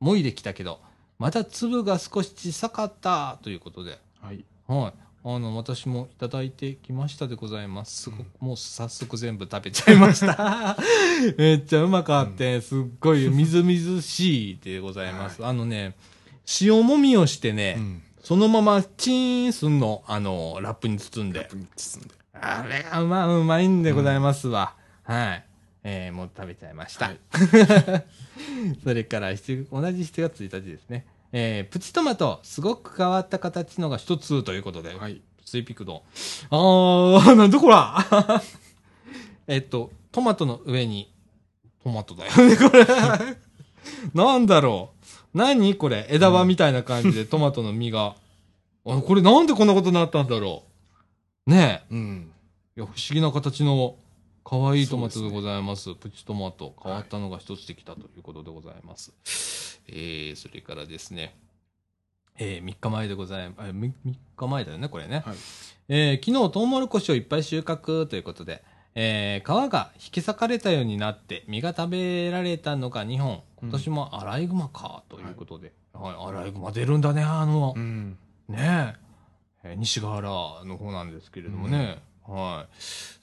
[0.01, 0.81] う、もいできたけど、
[1.19, 4.45] また粒が少し小さかったということで、はい。
[4.69, 5.05] はい。
[5.27, 8.03] あの、私もいただいてきましたでございます。
[8.03, 10.77] すごく、もう早速全部食べちゃいました。
[11.39, 15.45] めっちゃうまかって、すっごいみずみずしいでございます。
[15.45, 15.97] あのね、
[16.61, 18.03] 塩もみをしてね、うん。
[18.23, 21.41] そのままチーンすんの、あの、ラップに包んで。
[21.41, 22.15] ラップに包んで。
[22.33, 24.75] あれがうま、うまいんでございますわ。
[25.03, 25.45] はい。
[25.85, 27.09] えー、もう食べちゃいました。
[27.09, 27.19] はい
[28.83, 31.07] それから7、同じ7月1日ですね。
[31.33, 35.21] えー、プチトマト、すごく変わった形のが一つということで、はい。
[35.45, 36.01] スイピクドン。
[36.51, 38.05] あー、 なんだこら
[39.47, 41.13] えっと、トマトの上に、
[41.83, 42.87] トマトだよね、これ。
[44.15, 44.94] なんだろう。
[45.35, 46.07] 何これ？
[46.11, 48.17] 枝葉みたいな感じで トマトの実が。
[48.87, 50.63] あこれなんでこんなことになったんだろ
[51.47, 51.51] う？
[51.51, 51.95] ねえ。
[51.95, 52.33] うん。
[52.77, 53.97] いや、不思議な形の
[54.45, 55.95] 可愛いトマトでございます。
[55.95, 56.75] プチトマト。
[56.83, 59.13] 変わったのが一つできたということでございます。
[59.89, 61.35] えー、それからですね。
[62.37, 63.71] えー、3日前でございます。
[63.71, 63.93] 3
[64.37, 65.23] 日前だよね、これね。
[65.25, 65.37] はい。
[65.89, 68.63] えー昨日トウモロコシをいっぱい収穫ということで、
[68.95, 73.43] えー皮が引き裂かれたようになって実が食べられたのが2本。
[73.61, 75.73] 今年もアライグマかということで。
[75.95, 78.19] はい、アライグマ出るんだね、あの、うん。
[78.49, 78.95] ね
[79.65, 80.29] ええー西ヶ原
[80.65, 81.99] の方なんですけれどもね。
[82.27, 82.75] はい。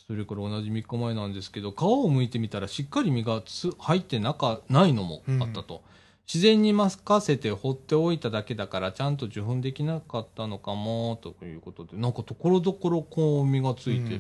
[0.08, 5.84] それから同じ3日前なんですけど、皮を剥いてみたらしっかり実がつ入ってなかないのもあったと。
[6.28, 14.20] 自然に任せて放っておいただけだから、ちゃんと受粉できなかったのかも、ということで、なんかところどころこう実がついて、あ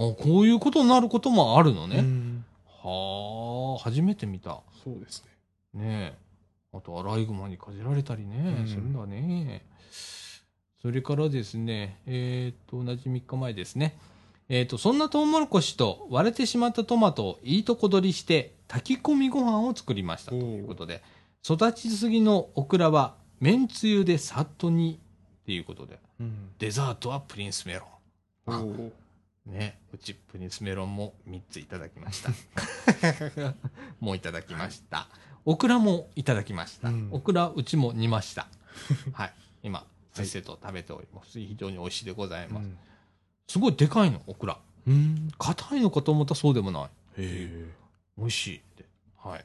[0.00, 1.98] こういうことになることもあるのね。
[1.98, 2.44] うん
[2.82, 4.60] はあ、初めて見た。
[4.82, 5.24] そうです
[5.74, 5.80] ね。
[5.82, 6.18] ねえ。
[6.72, 9.66] あと、アライグマにかじられたりね、うんするんだね。
[10.80, 13.98] それからですね、えっ、と、同じ3日前ですね。
[14.48, 21.02] えっ、と、そんなトウモロコシと割れてしまったトマトをいいとこ取りして、炊き込みご飯を作りましたということで、
[21.44, 24.98] 育ちすぎのオクラは、めんつゆでさっと煮
[25.42, 26.50] っていうことで、うん。
[26.58, 27.86] デザートはプリンスメロ
[28.46, 28.92] ン。
[29.46, 32.30] ね、うちプリンスメロンも3ついただきました。
[34.00, 35.08] もういただきました。
[35.44, 36.88] オクラもいただきました。
[36.88, 38.48] うんオクラうちも煮ました。
[39.12, 39.34] はい。
[39.62, 41.38] 今、先生と食べております。
[41.38, 42.68] 非常に美味しいでございます。
[43.48, 44.58] すごいでかいの、オクラ。
[44.86, 45.30] うん。
[45.38, 46.84] 硬いのかと思ったらそうでもない。
[46.84, 47.70] へえ。
[48.16, 48.84] 美味しいって。
[49.16, 49.44] はい。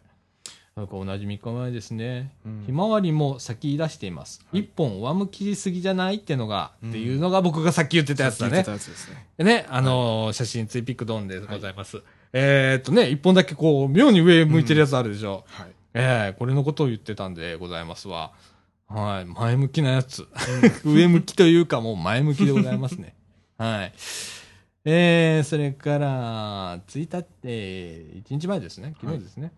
[0.75, 2.33] なんか同じ3日前ですね。
[2.45, 4.41] うんひまわりも咲き出しています。
[4.51, 9.25] はい一本上向きすぎじゃないってのが、うんっていうのが僕がさっき言ってたやつだねですね。
[9.37, 12.01] でね、あのー写真ツイピクドンでございます。
[12.33, 15.45] えーっとね、一本だけこう、妙に上向いてるやつあるでしょ。
[15.47, 15.67] はい。
[15.93, 18.33] ええこれのことを言ってたんでございますわ。
[18.89, 19.25] はい。
[19.25, 20.27] 前向きなやつ。
[20.83, 23.15] 上向きというかもう前向きでございますね。
[23.57, 23.93] はい。
[24.83, 28.93] えー、それから、1日、えー、1日前ですね。
[28.99, 29.53] 昨日ですね。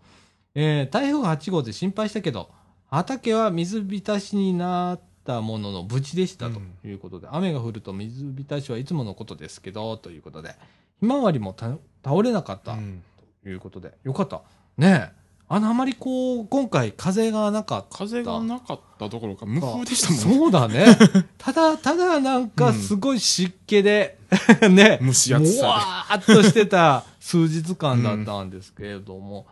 [0.60, 2.50] えー、台風8号で心配したけど、
[2.90, 10.56] 畑は水浸しになったものの無事でしたということで、雨が降ると水浸しはいつものことですけど、ということで、
[11.00, 13.04] ひまわりもた倒れなかったうん
[13.44, 14.42] ということで、よかった。
[14.78, 15.18] ねえ。
[15.48, 17.96] あの、あまりこう、今回風がなかった。
[18.00, 20.40] 風がなかったどころか無風でしたもんね。
[20.40, 20.98] そうだね。
[21.38, 24.18] ただ、ただなんかすごい湿気で、
[24.72, 24.98] ね。
[25.04, 29.46] 蒸し暑さわーっとしてた数日間だったんですけれども、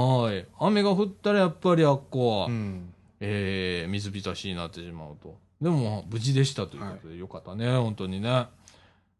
[0.00, 0.46] はい。
[0.58, 2.92] 雨が降ったらやっぱりあっこは、うん。
[3.20, 5.38] えー、水浸しになってしまうと。
[5.60, 8.46] でも、無事でしたということで、よかったね、本当にね。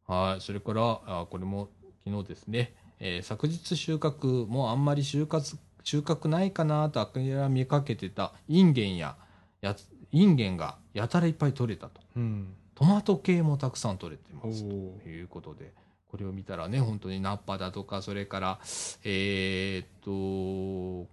[0.07, 0.41] はい。
[0.41, 1.69] それから、あこれも
[2.05, 9.17] 昨日ですね、えー昨日収穫、もうあんまり収穫、収穫ないかなと諦めかけてたインゲンや、
[9.61, 12.01] やつ、インゲンがやたらいっぱい取れたと。
[12.17, 12.55] うん。
[12.75, 14.63] トマト系もたくさん取れておます。
[14.63, 15.73] とーいうことで、
[16.11, 18.59] これを見たらね、本当にナッパだとか、それから、
[19.05, 21.09] えーっと、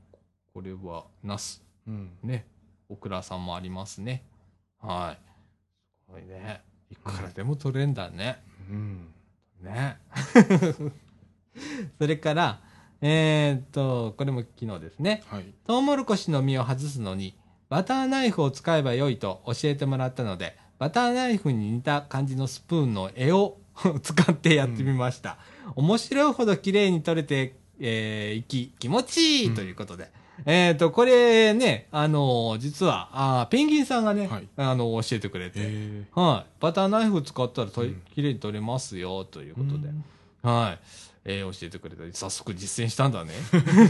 [0.53, 1.63] これは、ナス。
[1.87, 2.09] うん。
[2.23, 2.47] ね、
[2.89, 4.23] オクラさんもありますね。
[4.81, 5.19] はい。
[6.03, 6.63] すごいね。
[6.89, 8.41] いくらでも取れんだね。
[8.71, 9.13] うん。
[9.61, 9.97] ね。
[11.99, 12.61] それから、
[12.99, 15.23] えーっと、これも昨日ですね。
[15.27, 15.53] はい。
[15.67, 17.37] トウモロコシの実を外すのに、
[17.69, 23.59] バターナイフを使えばよいと教えてもらったので、バターナイフに似た感じのスプーンの柄を
[24.01, 25.37] 使ってやってみました。
[25.75, 30.09] 面白いほど綺麗に取れて、えーいき、気持ちいいということで。
[30.45, 36.51] えっと、これね、あの、実は、あーペンギンさんがね、はいあの、教えてくれて、えはい。
[36.61, 39.87] バターナイフ使ったらうん綺麗に取れますよ、というーことで。
[39.87, 40.05] うん
[40.43, 40.79] はい。
[41.25, 43.33] えー教えてくれて、早速実践したんだね。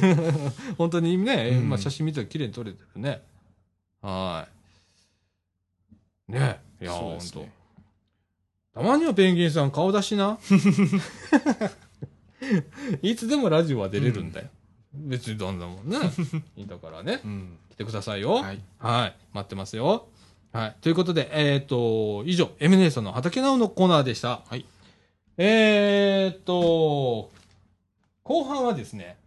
[0.77, 3.21] 本当にね、うんまあ写真見たら綺麗に撮れてるね。
[4.01, 4.47] は
[6.29, 6.31] い。
[6.31, 7.45] ねいや、本当、
[8.77, 10.37] たまにはペンギンさん顔出しな。
[13.01, 14.49] いつでもラジオは出れるんだよ。
[14.93, 15.97] 別にどんなもんね。
[16.55, 17.21] いいだからね。
[17.25, 18.35] うん来てくださいよ。
[18.35, 19.15] はいはい。
[19.33, 20.07] 待ってますよ。
[20.53, 20.75] はい。
[20.81, 24.43] ということで、えっ、と、以上、エミネーさんの畑直のコーナーでした。
[24.47, 24.63] はい。
[25.37, 27.31] えっ、と、
[28.21, 29.17] 後半はですね、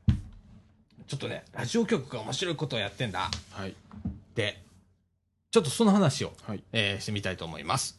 [1.09, 3.28] ちょっとね、ラジオ局が面白いことをやってんだ。
[3.51, 3.74] はい
[4.36, 4.62] で、
[5.51, 7.98] ちょっとその話を、はいえーしてみたいと思います。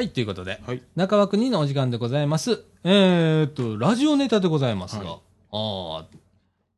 [0.00, 0.82] はい、ということで、はい。
[0.96, 2.64] 中枠2のお時間でございます。
[2.84, 5.20] えー、っと、ラジオネタでございますが、はい。
[5.52, 6.06] ああ、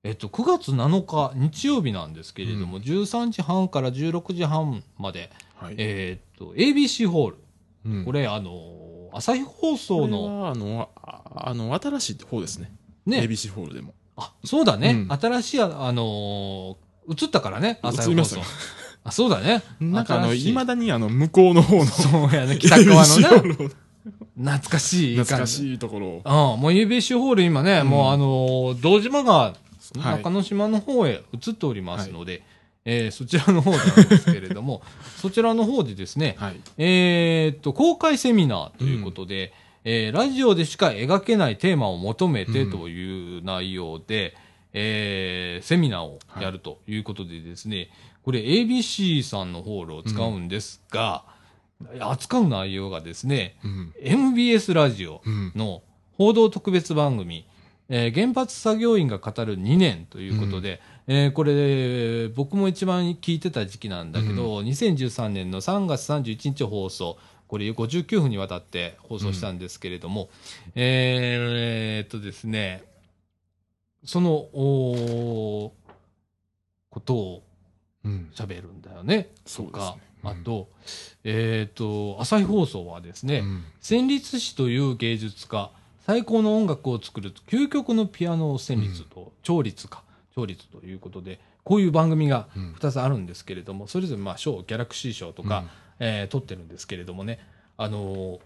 [0.02, 5.76] えっと、9月7日日曜日なんですけれども、13時半から16時半まで、はい。
[5.78, 7.36] えーっと、ABC ホール。
[7.86, 8.04] うん。
[8.04, 12.72] これ、あの、朝日放送の、はあのああの新しい方ですね。
[13.06, 13.94] ね、ABC ホールでも。
[14.16, 15.06] あ、そうだね。
[15.08, 15.16] うん。
[15.16, 16.76] 新しい、あのー
[17.10, 18.81] 映ったからね、朝日放送映りました。
[19.04, 19.62] あ、そうだね。
[19.80, 20.52] なんかあのい。
[20.52, 23.70] まだにあの向こうの方のそうやね、北側のね、
[24.36, 25.30] 懐かしい感じ。
[25.30, 26.54] 懐かしいところを。
[26.54, 27.88] うん、もう ABC ホール今ね、うん。
[27.88, 29.54] もうあのー堂島が
[29.98, 30.16] はい。
[30.22, 32.42] 中之島の方へ移っておりますので、
[32.84, 34.82] えーそちらの方なんですけれども、
[35.18, 36.56] そちらの方でですね、はい。
[36.78, 39.52] えーっと、公開セミナーということで、
[39.84, 44.34] えーラジオでしか描けないテーマを求めてという内容で、
[44.72, 47.88] えーセミナーをやるということでですね、
[48.24, 51.24] これ ABC さんのホールを使うんですが、
[52.00, 53.92] 扱う内容がですね、うん。
[54.00, 55.52] MBS ラジオうん。
[55.56, 57.46] の報道特別番組、
[57.88, 67.18] えー原発作業員が語る2年ということで、えーこれ、僕も一番聞いてた時期なんだけど、2013年の3月31日放送、
[67.48, 70.30] これ59分にわたって放送したんですけれども、
[70.74, 72.84] えーえーっとですね、
[74.04, 74.32] その、
[76.90, 77.51] ことをうん
[78.34, 79.24] 喋るんだよね。
[79.24, 80.00] とか、そうですね。
[80.24, 80.68] あと、
[81.24, 83.64] えーっと、朝日放送はですね、うん。
[83.80, 85.70] 旋律師という芸術家、
[86.06, 90.02] 最高の音楽を作る究極のピアノ旋律と、調律か、
[90.34, 92.72] 調律ということで、こういう番組がうん。
[92.74, 95.68] 2つあるんですけれども、それぞれまあ賞、ギャラクシー賞とか、うん。
[96.00, 97.38] えー取ってるんですけれどもね、
[97.76, 98.40] あのー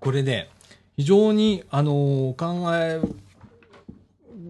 [0.00, 0.50] これね、
[0.96, 3.00] 非常に、あのー考え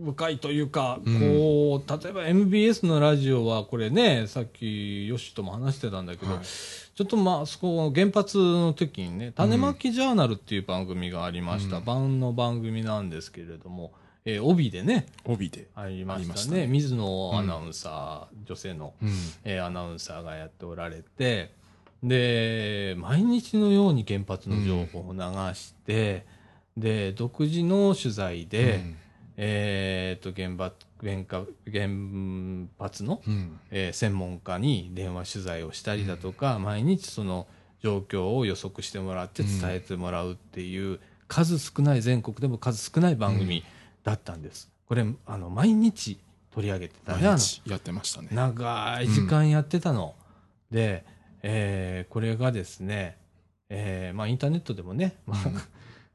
[0.05, 1.21] 深いというか、うん。
[1.21, 6.45] こう、例えば MBS のラジオはこれね、さっきヨッシーとも話してたんだけど、はい。
[6.45, 11.79] ちょっとまあ、そこ、原発の時にね、種まきジャーナルっていう番組がありました。
[11.79, 11.85] うん。
[11.85, 13.93] 晩の番組なんですけれども、
[14.27, 15.69] えー帯でね、帯で。
[15.75, 16.63] ありましたね。
[16.63, 16.67] ね。
[16.67, 19.11] 水野アナウンサー、女性の、うん。
[19.45, 21.51] えーアナウンサーがやっておられて、
[22.03, 25.21] で、毎日のように原発の情報を流
[25.55, 26.27] して、
[26.77, 28.81] で、独自の取材で、
[29.37, 31.89] えーっと、原発、原化原
[32.79, 33.59] 発の、うん。
[33.71, 37.47] えー専門家に電話取材をしたりだとか、毎日その
[37.81, 43.65] 状況を予測してもらって伝えてもらうっていう、数少ない全国でも数少ない番組
[44.05, 44.71] だったんです。
[44.87, 46.19] これあの毎日
[46.53, 47.23] 取り上げてたね。
[47.67, 48.29] やってましたね。
[48.31, 50.15] 長い時間やってたの。
[50.71, 51.05] で、
[51.43, 53.17] えーこれがですね、
[53.69, 55.55] えーまあ、インターネットでもね、まあうん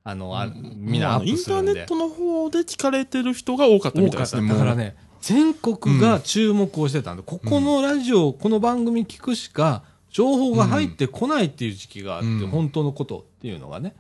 [0.04, 0.76] あのあうん。
[0.78, 4.48] みんなアッまあインターネットの方で聞かれてる人が多かったみたいですね。
[4.48, 12.48] だからもね全国が注目をしてたんで、ここのラジオ、この番組聞くしか情報が入ってこないっていう時期があって、うん。
[12.48, 13.96] 本当のことっていうのがね。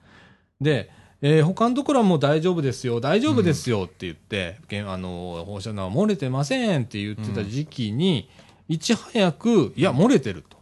[0.61, 0.89] で、
[1.21, 8.29] えー他のところはもう大丈夫ですよ大丈夫ですよって言って、けんあの放射能は漏れてませんって言ってた時期に、
[8.69, 10.57] いち早くいや漏れてると。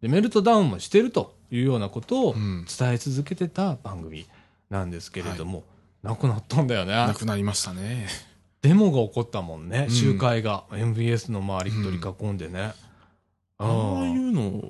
[0.00, 2.64] でメルトダウンもしてるというようなことをうん。
[2.66, 4.26] 伝え続けてた番組
[4.70, 5.64] なんですけれども、
[6.02, 6.92] なくなったんだよね。
[6.92, 8.06] なくなりましたね。
[8.62, 9.94] デモが起こったもんね、うん。
[9.94, 10.64] 集会が。
[10.72, 12.72] MBS の周り取り囲んでね、
[13.58, 14.62] ああいうの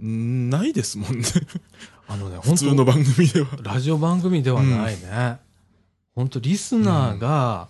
[0.00, 1.24] んないですもんね。
[2.08, 3.48] あのね普通の番組では。
[3.62, 5.38] ラジオ番組ではないね、
[6.14, 7.68] 本当リスナーが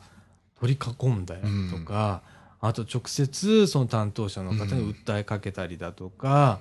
[0.60, 2.22] 取り囲んだよとか、
[2.60, 6.60] あと直接その担当者の方に訴えかけたりだとか、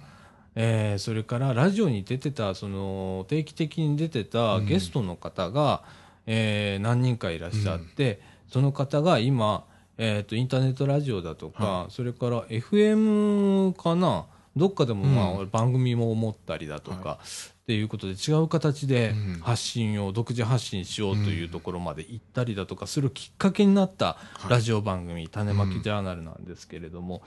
[0.56, 4.66] えーそれからラジオに出てたその定期的に出てたうん。
[4.66, 5.84] ゲストの方が、
[6.26, 9.66] えー何人かいらっしゃって、その方が今、
[9.98, 14.26] えー、とインターネットラジオだとか、はそれから FM かな
[14.56, 17.20] どっかでもまあ、う番組も持ったりだとか、は
[17.66, 19.40] っていうことで違う形でうん。
[19.42, 27.24] 発信を独自発信しようというところまで行ったりだとかするきっかけになったラジオ番組、種まきジャーナルなんですけれども、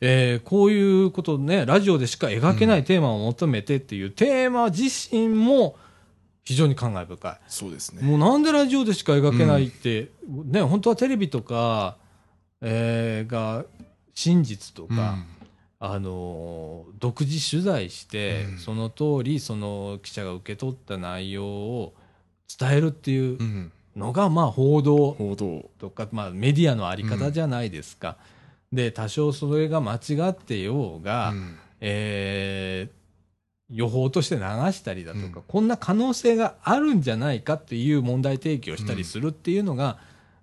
[0.00, 5.76] えーこういうことね、ラジオでしか描けないテーマを求めてっていうテーマ自身も
[6.44, 7.40] 非常に感慨深い。
[7.48, 8.02] そうですね。
[8.02, 11.96] もうなんでラジオでしか描けないって、ね、本当はテレビとか、
[12.60, 13.64] えーが
[14.14, 15.16] 真実とか、
[15.84, 21.94] あのー独自取材して、うんその通りその記者が受け取った内容を
[22.56, 23.40] 伝えるっていううん。
[23.40, 23.72] うん。
[23.96, 25.16] のが、まあ報道。
[25.78, 28.16] とか、まあ、メディアのあり方じゃないですか。
[28.72, 33.02] で多少それが間違ってようが、うんえー
[33.74, 39.98] 予報として流したりだとか、うんこんな可能性があるんじゃないかっていう問題提起をしたりするっていうのが、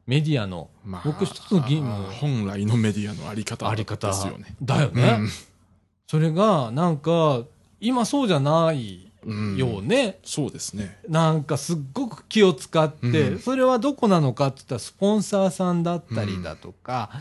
[0.10, 4.56] メディアのまあ、僕一つの議あ本来のメディアのあり方あり方ですよね。
[4.60, 5.20] だよね。
[6.08, 7.44] それがなんか
[7.80, 10.18] 今そうじゃないうんよね。
[10.24, 10.98] そうですね。
[11.08, 17.12] なんかすっごく気を使って、うんそれはどこなのかって言ったらスポンサーさんだったりだとか、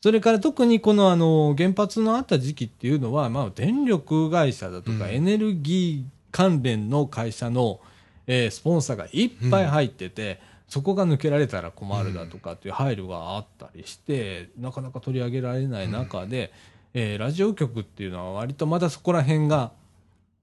[0.00, 7.80] それから特にこのあの原発のあった時期っていうのは、まあ電力会社だとかうんエネルギー関連の会社の、
[8.26, 10.40] えースポンサーがいっぱい入ってて、
[10.72, 16.50] そこが抜けられたら困るだとかっていう配慮があったりして、なかなか取り上げられない中で、
[16.94, 19.72] えーラジオ局っていうのは割とまだそこら辺が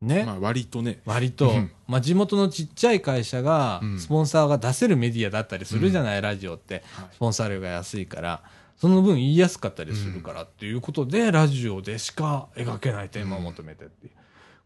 [0.02, 1.00] ね、まあ、割とね。
[1.04, 1.72] 割と、うん。
[1.88, 4.00] まあ、地元のちっちゃい会社がうん。
[4.00, 6.84] スポンサーが出せるメディアだったりするじゃない、ラジオって。
[6.94, 7.08] はい。
[7.12, 8.44] スポンサー料が安いから。
[8.78, 14.14] その分言いやすかったりするからっていうことで、ラジオでしか描けないテーマを求めてっていう、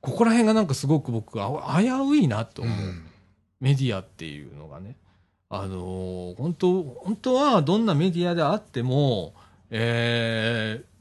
[0.01, 3.05] ここら辺がなんかすごく僕は危ういなと思う、うん。
[3.61, 4.97] メディアっていうのがね
[5.49, 9.33] あのー本当本当はどんなメディアであっても、
[9.69, 10.93] えー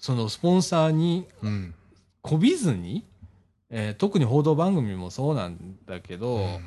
[0.00, 1.74] そのスポンサーにうん。
[2.22, 3.04] こびずに、
[3.70, 6.60] えー特に報道番組もそうなんだけど、うん。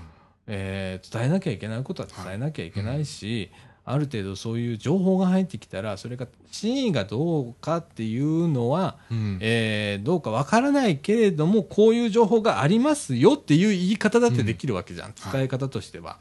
[0.48, 3.50] えー伝えなきゃいけないことは伝えなきゃいけないし、
[3.86, 9.38] ある程度そういう情報が入ってきたらそれが真意がどうかっていうのは、うん。
[9.42, 16.18] えーどうかわからないけれどもこういう情報がありますよっていう言い方だってできるわけじゃん、伝え方としては、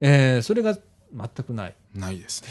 [0.00, 0.76] えーそれが
[1.12, 1.74] 全くない。
[1.94, 2.42] ないです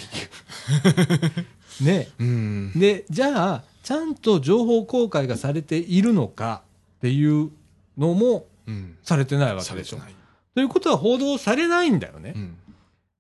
[1.82, 1.98] ね。
[2.00, 2.72] ねうん。
[2.76, 6.62] でじゃあちゃんと情報公開がされているのか
[6.98, 7.52] っていう
[7.98, 8.98] のもうん。
[9.04, 9.98] されてないわけでしょ。
[9.98, 10.24] されてない。
[10.56, 12.40] ということは報道されないんだよねう。
[12.40, 12.58] ん。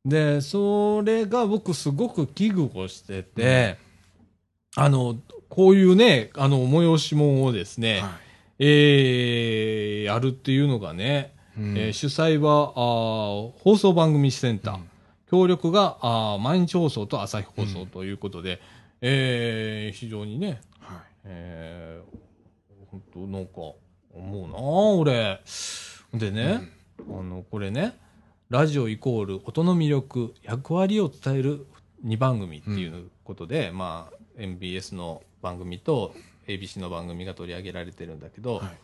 [0.06, 3.78] で、それが僕すごく危惧をしてて、
[4.76, 5.18] あの、
[5.50, 8.18] こういうね、あの、催し物をですね、は
[8.60, 11.33] えーやるっていうのがね、い。
[11.58, 11.78] うん。
[11.78, 14.90] えー主催はあー放送番組センター、うん。
[15.30, 18.62] 協力があー毎日放送と朝日放送うんということで、
[19.02, 20.98] えー非常にね、はい。
[21.26, 23.52] えー、本当なんか、
[24.16, 24.62] 思うなあ
[25.00, 25.42] 俺。
[26.14, 27.98] でね、あの、これね、
[28.50, 31.66] ラジオイコール音の魅力、役割を伝える
[32.06, 36.14] 2番組っていうことで、まあ、MBS の番組と
[36.48, 38.78] ABC の番組が取り上げられてるんだけど、はい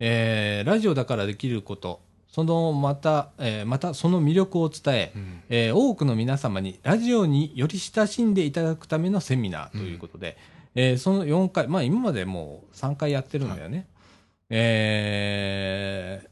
[0.00, 5.42] えーラジオだからできること、そのまた、えーまたその魅力を伝え、うん。
[5.48, 10.36] えー多くの皆様にラジオにより親しんでいただくためのセミナーということで、
[10.74, 13.86] えーその4回、まあ今までもう3回やってるんだよね。
[14.50, 16.28] えー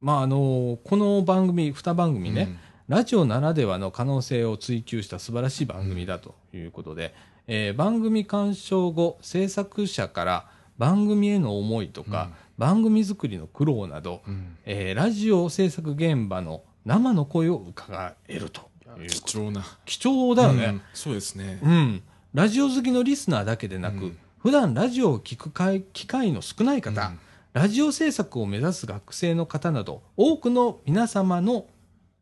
[0.00, 7.14] まああの、この番組、2番組ね、ラジオならではの可能性を追求した素晴らしい番組だということで、
[7.48, 14.34] えー番組鑑賞後、制作者から番組への思いとか、番組作りの苦労など、うん。
[14.34, 18.68] うんえーラジオ制作現場の生の声を伺えると。
[18.98, 19.64] いう貴重な。
[19.84, 20.64] 貴重だよね。
[20.66, 20.82] うん。
[20.94, 21.60] そうですね。
[21.62, 22.02] うん、
[22.32, 24.18] ラジオ好きのリスナーだけでなく、うん。
[24.38, 27.18] 普段ラジオを聞く会機会の少ない方、うん。
[27.52, 31.66] ラジオ制作を目指す学生の方など、多くの皆様の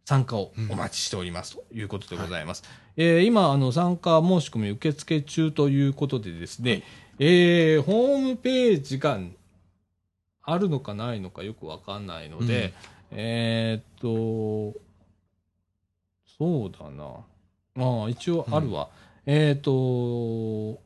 [0.04, 2.64] 参加をお待ちしております、ということでございます。
[2.96, 6.82] えー今、あの、参加申し込み受付中ということでですね、
[7.18, 9.18] えーホームページが
[10.42, 12.74] あるのかないのかよくわかんないので、
[13.10, 14.78] えーっと、
[16.38, 17.24] そうだな。
[17.78, 18.88] ああ、一応あるわ。
[19.24, 20.78] えーっと、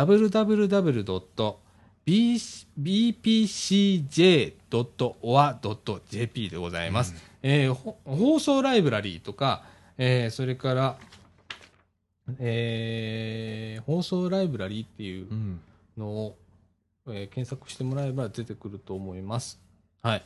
[5.19, 7.15] bpcj.or.jp でございます。
[7.43, 9.65] えーほ放送ライブラリーとか、
[9.97, 10.97] えーそれから、
[12.39, 15.61] えー放送ライブラリーっていううん。
[15.97, 16.37] のを、
[17.09, 19.61] えー検索してもらえば出てくると思います。
[20.03, 20.23] はい。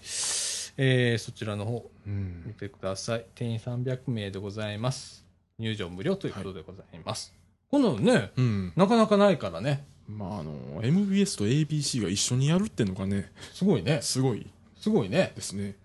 [0.79, 3.25] えーそちらの方うん見てください。
[3.35, 5.25] 定員300名でございます。
[5.59, 7.33] 入場無料ということでございます。
[7.71, 8.73] このね、うん。
[8.77, 9.85] なかなかないからね。
[10.17, 14.01] まあ、あの、MBS と ABC が一緒にやるってのがね、すごいね。
[14.03, 14.47] すごい
[14.79, 15.33] すごいね。
[15.35, 15.77] ですね。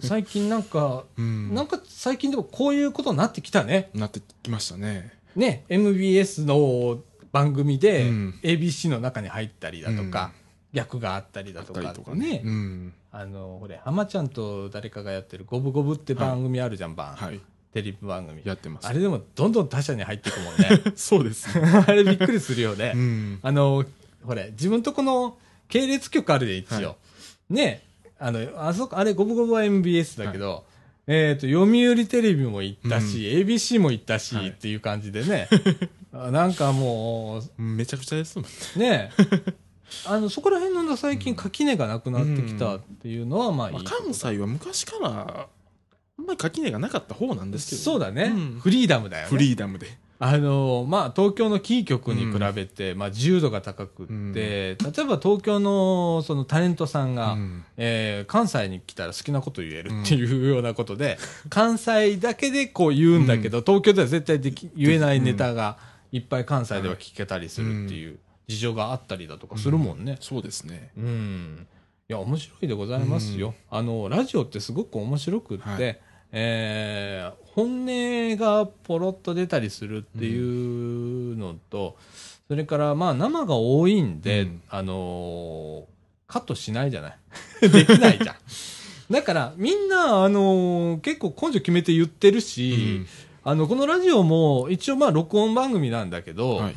[0.00, 1.54] 最近なんか、うん。
[1.54, 3.90] なんか最近でもこういうことになってきたね。
[3.94, 5.12] なってきましたね。
[5.36, 7.00] ね、MBS の
[7.30, 10.32] 番組でうん ABC の中に入ったりだとか、
[10.72, 12.42] 逆があったりだとかとかね。
[12.44, 12.92] うん。
[13.10, 17.14] あの、ほれ、浜ちゃんと誰かがやってるゴブゴブって番組あるじゃん、番。
[17.14, 17.40] はい。
[17.72, 18.42] テレビ番組。
[18.44, 18.86] やってます。
[18.86, 20.92] あれでもどんどん他社に入っていくもんね。
[20.96, 21.84] そうですね。
[21.86, 22.92] あれびっくりするよね。
[22.94, 23.38] うん。
[23.42, 23.84] あの、
[24.24, 25.38] ほれ、自分とこの
[25.68, 26.88] 系列局あるで一応。
[26.88, 26.96] は
[27.50, 27.82] ね、
[28.18, 30.64] あの、あそこ、あれ、ゴブゴブは MBS だけど、
[31.06, 35.48] えっ、と、読売テレビも行ったし、ABC も行ったし、はいっていう感じでね。
[36.12, 38.46] あなんかもめちゃくちゃですもん
[38.76, 38.90] う、ね。
[38.90, 39.10] ね、
[40.06, 44.02] あの、そこら辺の最近垣根がなくなってきたっていうのは、まあいいまあ、ことだ。
[44.02, 45.48] 関西は昔から、
[46.18, 47.82] あんまり垣根がなかった方なんですけど。
[47.82, 49.30] そうだね、んフリーダムだよね。
[49.30, 49.86] フリーダムで。
[50.20, 61.18] あのまあ、東京のキー局に比べて、まあ、自由度が高くって、うん例えば東京のそのタレントさんが、うんえー関西に来たら好きなこと言えるっていうようなことで、
[61.50, 65.78] 関西だけでこう言うんだけど、東京では絶対でき言えないネタが
[66.10, 70.16] いっぱい関西では聞けたりするっていう事情があったりだとかするもんね。
[70.20, 70.90] そうですね。
[70.96, 71.66] うん。
[72.08, 73.54] いや、面白いでございますよ。
[73.70, 76.00] あの、ラジオってすごく面白くって、はい
[76.32, 81.96] えー本音がポロッと出たりするっていうのと、
[82.46, 85.84] それから、まあ、生が多いんで、うんあのー
[86.32, 87.18] カットしないじゃない。
[87.68, 88.36] できないじゃん。
[89.10, 93.06] だから、みんな、あのー結構根性決めて言ってるし、
[93.42, 96.74] あの、このラジオも、一応まあ、録音番組なんだけど、はい。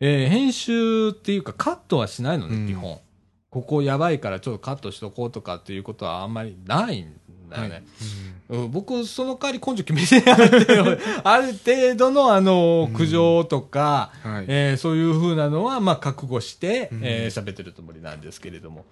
[0.00, 2.98] えー編集っていうかカットはしないのね、うん基本。
[3.50, 7.12] ここやばいからちょっとカットしとこうとかっていうことはあんまりないん
[7.52, 7.84] だよね。
[8.48, 8.70] うん。
[8.70, 14.44] 僕、その代わり根性決めてある程度ある程度のあの、苦情とか、はい。
[14.48, 17.00] えーそういう風なのは、まあ、覚悟して、うん。
[17.04, 18.84] えー喋ってるつもりなんですけれども、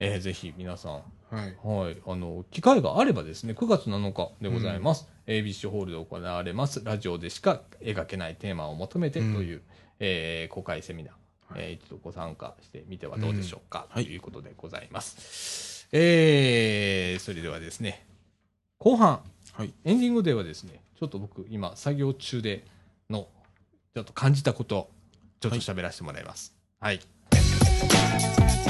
[0.00, 1.00] えーぜひ皆さん、は
[1.46, 1.56] い。
[1.62, 5.08] はい、あの、機会があればですね、9月7日でございます。
[5.26, 9.62] ABC ホールで行われます、ラジオでしか描けないテーマを求めてという、
[10.00, 11.14] えー公開セミナー、
[11.56, 14.04] えー一度ご参加してみてはどうでしょうか、はい。
[14.04, 15.79] ということでございます。
[15.92, 18.06] えーそれではですね、
[18.78, 19.20] 後半、
[19.52, 19.72] はい。
[19.84, 22.64] エンディングではですね、ちょっと僕今作業中で
[23.10, 23.26] の、
[23.94, 24.88] ちょっと感じたこと、
[25.40, 26.54] ちょっと喋らせてもらいます。
[26.78, 27.00] はい。
[27.30, 28.69] は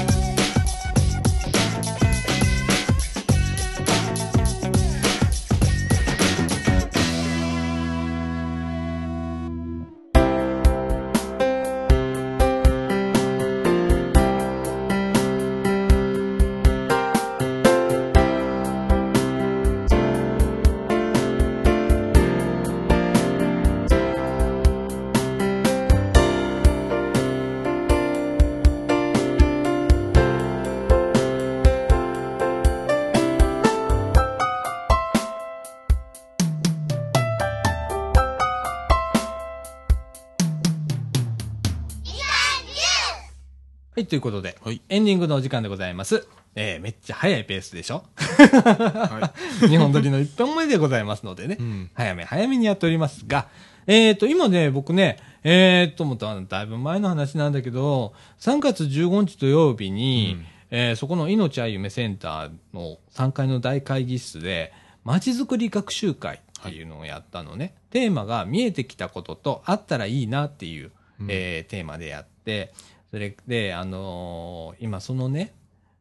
[44.11, 44.81] ということで、はい。
[44.89, 46.27] エンディングのお時間でございます。
[46.53, 48.03] えー、めっちゃ早いペースでしょ？
[48.17, 49.31] は
[49.69, 51.57] 日本撮りの一本目でございますのでねい。
[51.57, 51.61] う。
[51.63, 51.89] ん。
[51.93, 53.47] 早め早めにやっておりますが、
[53.87, 64.73] えっ、と、今ね、僕ね、えっ、と、もうだだいぶ前の話なんだけど、3月15日土曜日に、うんえーそこの命あゆめセンターの3階の大会議室で、
[65.05, 67.75] まちづくり学習会っていうのをやったのね。
[67.91, 70.91] テーマが見えてきたこととあったらいいなっていう、
[71.21, 72.73] うんえーテーマでやって、
[73.11, 75.53] それで、あのー今そのね、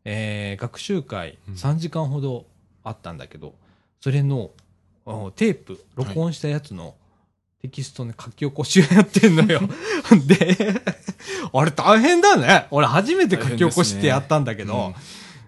[0.04, 2.46] えー学習会うん3時間ほど
[2.84, 3.54] あったんだけど、
[4.00, 4.50] それの
[5.04, 6.94] おテープ、録音したやつの
[7.62, 9.60] テキストね、書き起こしをやってんのよ。
[10.26, 10.56] で、
[11.52, 12.66] あれ大変だね。
[12.70, 14.94] 俺初めて書き起こしてやったんだけど、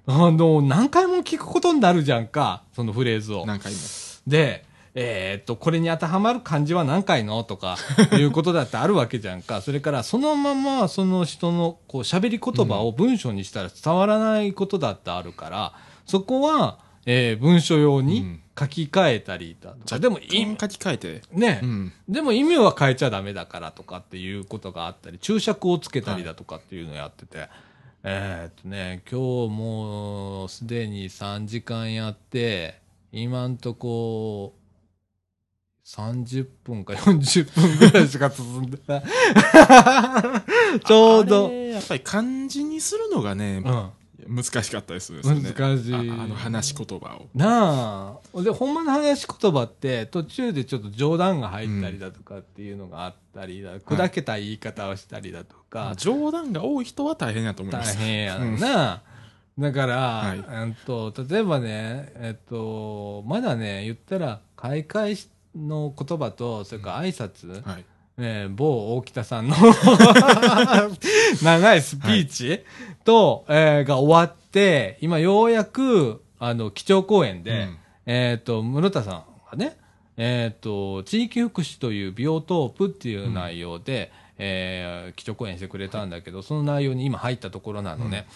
[0.07, 3.47] あの、何回も聞くことになるじゃんか、そのフレーズを。
[3.47, 3.79] 何回も。
[4.27, 7.43] で、えーっと、これに当てはまる漢字は何回の？
[7.45, 7.77] とか、
[8.13, 9.63] いうことだってあるわけじゃんか。
[9.63, 15.73] それから、そのまま、その人の、こう、喋り言葉を文章にしたら伝わらないことだってあるから、
[16.05, 18.39] そこは、えー文章用にうん。
[18.59, 21.23] 書き換えたりだとか、でも、意味書き換えて。
[21.33, 21.93] ね、うん。
[22.07, 27.49] でも意味は変えちゃダメだからとかっていうことがあったり、注釈をつけたりだとかっていうのをやってて、
[28.05, 32.79] えーっとね、今日もうすでに3時間やって、
[33.11, 34.53] 今んとこ、
[35.93, 39.03] 30分か40分ぐらいしか進んでない。
[40.87, 43.91] ちょうどやっぱり漢字にするのがね、うん。
[44.27, 45.53] 難しかったですよね。
[45.55, 47.27] 難しいああの話し言葉を。
[47.35, 48.43] なあ。
[48.43, 57.99] で、ほんまの話し言葉って、途中でちょっと冗談が入ったりだとかっていうのがあったりだ、砕けた言い方をしたりだとか、冗談が多い人は大変やと思いま大す。
[57.99, 59.03] 変やんな。
[59.59, 65.17] だから、はいうんと、例えばね、えっと、まだね、言ったら、開会
[65.57, 67.85] の言葉と、それから挨拶、はい。
[68.19, 69.57] えー某大北さんの
[71.43, 72.65] 長いスピーチ、
[73.05, 77.77] と、えーが終わって、今ようやく、あの、基調講演で、うん。
[78.07, 79.77] えっ、と、室田さんがね、
[80.17, 88.27] えっ、と、地域福祉というビオトープっていう内容で、えー基調講演してくれたんだけど、その内容に今入ったところなのね。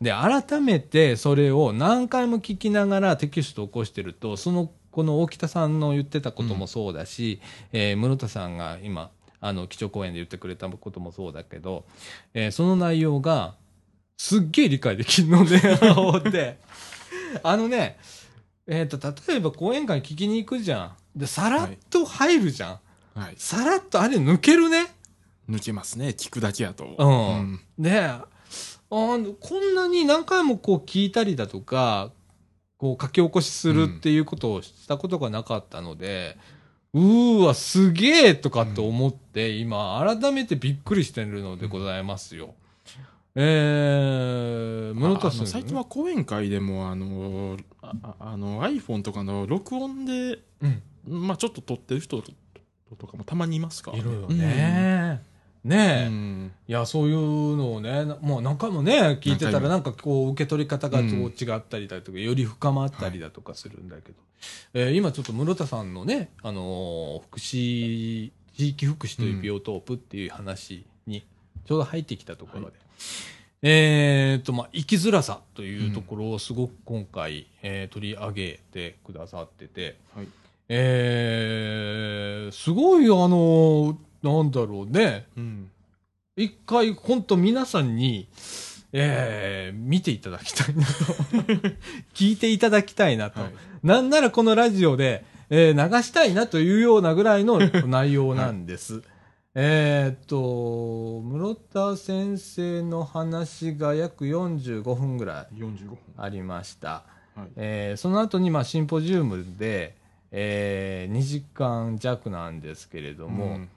[0.00, 9.10] で、改めてそれを何回も聞きながらテキストを起こしてると、その、この大北さんの言ってたこともそうだし、えー室田さんが今、
[9.42, 11.84] あの、基調講演で言ってくれたこともそうだけど、
[12.32, 13.56] えーその内容が、
[14.16, 15.60] すっげえ理解できるので、
[16.32, 16.58] で、
[17.42, 17.98] あのね、
[18.66, 21.18] えっ、と、例えば講演会聞きに行くじゃん。
[21.18, 22.80] で、さらっと入るじゃ
[23.14, 23.20] ん。
[23.20, 23.34] はい。
[23.36, 24.86] さらっとあれ抜けるね。
[25.46, 26.14] 抜けますね。
[26.16, 26.86] 聞くだけやと。
[26.98, 32.12] うんで、あーこんなに何回もこう聞いたりだとか、
[32.78, 36.36] こう書き起こしするっていうことをしたことがなかったので、
[36.92, 42.54] うーわ、すげえとかと思って、今、改めてびっくりしてるのでございますよ。
[43.34, 50.82] えー、室田さん、の最近は講演会でも、あの、あああの iPhone とかの録音で、うん、
[51.26, 55.22] まあちょっと撮ってる人とかもたまにいますからいるよね。
[55.66, 56.52] ねえ、うん。
[56.68, 61.24] いや、そういうのをね、なもう何回もね、聞いてたら、何なんかこう、受け取り方がこううん。
[61.26, 64.14] 違ったりだとか、より深まったりだとかするんだけど、
[64.74, 71.26] えー今ちょっと室田さんのね、あのー福祉、地域福祉というビオトープっていう話に、
[71.66, 72.76] ちょうど入ってきたところで、
[73.62, 80.28] えーっと、まあ、生きづらさというところをすごく今回、えー取り上げてくださってて、はい。
[80.68, 85.70] えーすごいあのーなんだろうね、うん
[86.36, 88.28] 一回、本当皆さんに、
[88.92, 90.90] えー見ていただきたいなと。
[92.14, 93.40] 聞いていただきたいなと。
[93.40, 93.52] はい
[93.82, 97.58] なんならこのラジオで、えー流したいなというようなぐらいの
[97.88, 99.02] 内容なんです。
[99.54, 107.04] えーっと、室田先生の話が約45分ぐらい45分ありました。
[107.34, 109.96] はいえーその後にまあシンポジウムで、
[110.32, 113.68] え2時間弱なんですけれども、うん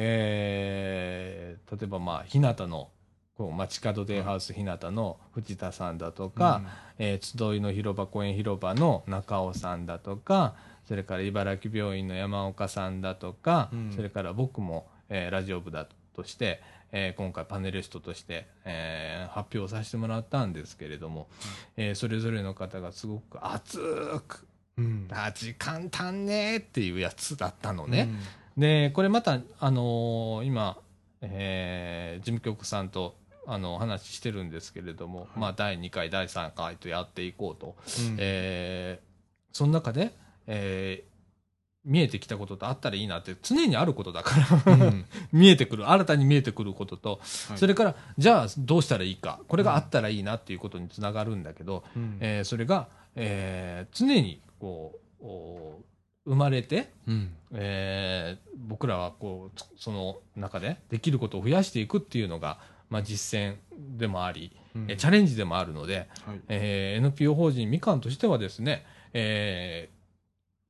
[0.00, 2.88] えー例えばまあ日向の
[3.36, 6.62] こう街角デイハウス日向の藤田さんだとか、
[6.98, 10.54] えー集いの広場公園広場の中尾さんだとか
[10.86, 13.92] それから茨城病院の山岡さんだとか、うん。
[13.94, 15.86] それから僕も、えーラジオ部だ
[16.16, 21.28] として、えー今回パネリストとして、えー発表させてもらったんですけれども、
[21.76, 23.78] えーそれぞれの方がすごく熱
[24.26, 24.46] く
[24.78, 28.08] うんあ時間足んねーっていうやつだったのね。
[28.10, 28.18] うん
[28.58, 30.76] で、これまた、あのー今、
[31.22, 37.76] えー事務局さんと、あの、お話ししてるんですけれども、まあ、第2回、第3回とやっていこうと。
[38.00, 38.16] うん。
[38.18, 39.08] えー
[39.50, 40.12] その中で、
[40.46, 41.08] えー
[41.84, 44.34] 見えてきたこととあったらいいなって、常にあることだか
[44.66, 45.06] ら、うん。
[45.32, 47.58] 見えてくる、新たに見えてくることと、はい。
[47.58, 52.18] それから、じゃあ、どうしたらいいか、これがあったらいいなっていうことにつながるんだけど、うん。
[52.20, 55.80] えーそれが、えー常に、こう、お
[56.28, 62.58] 生まれて、うんえー僕らはこうつその中でできることを増やしていくっていうのが、
[62.90, 63.54] まあ、実践
[63.96, 69.98] でもあり、うんえチャレンジでもあるので、はいえー NPO 法人みかんとしてはですね、えー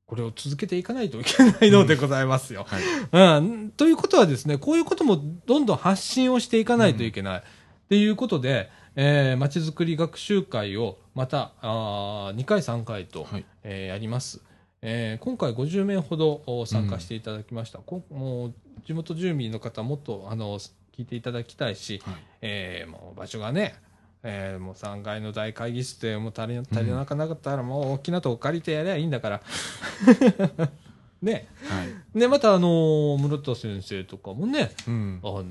[0.06, 2.64] これを続けていかないといけないのでございますよ。
[2.66, 7.38] はいうん、ということはですね、こういうこともどんどん発信をしていかないといけない。
[7.40, 7.42] っ
[7.90, 14.40] ていうことで、えー、まちづくり学習会をまた、あ2回3回と、はいえーやります。
[14.82, 17.78] えー今回50名ほどお参加していただきました。
[17.78, 18.54] こもう
[18.86, 23.74] 地元住民の方もっとあの聞いていただきたいし、はいえーもう場所がね、
[24.22, 29.42] えーもう3階の大会議室でもう足り足りなかなかったらもう大きなとこ借りてやりゃいいんだから。
[31.22, 31.48] ね。
[31.68, 35.42] はいで、またあのー室田先生とかもね、うんあ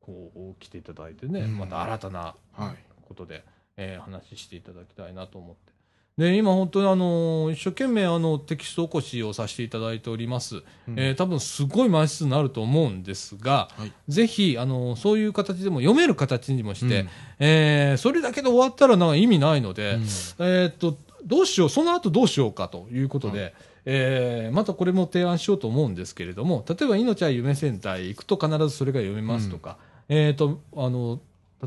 [0.00, 3.44] こう来ていただいてね、うんまた新たなはいことで、
[3.76, 5.72] えー話していただきたいなと思って。
[6.20, 10.62] で今本当にあの一生懸命あのテキスト起こしをさせていただいております、うん。
[10.98, 13.92] えー多分すごい枚数になると思うんですが、はい。
[14.06, 17.08] ぜひあのそういう形でも読める形にもして、うん。
[17.38, 20.00] えーそれだけで終わったらなんか意味ないので、うん。
[20.00, 23.54] えーっとどうしようその後どうしようかということで、
[23.86, 29.78] えーまたこれも提案しようと思うんですけれども例えば「命は夢センター」へ行くと必ずそれが読めますとか、
[30.10, 31.18] えーっとあの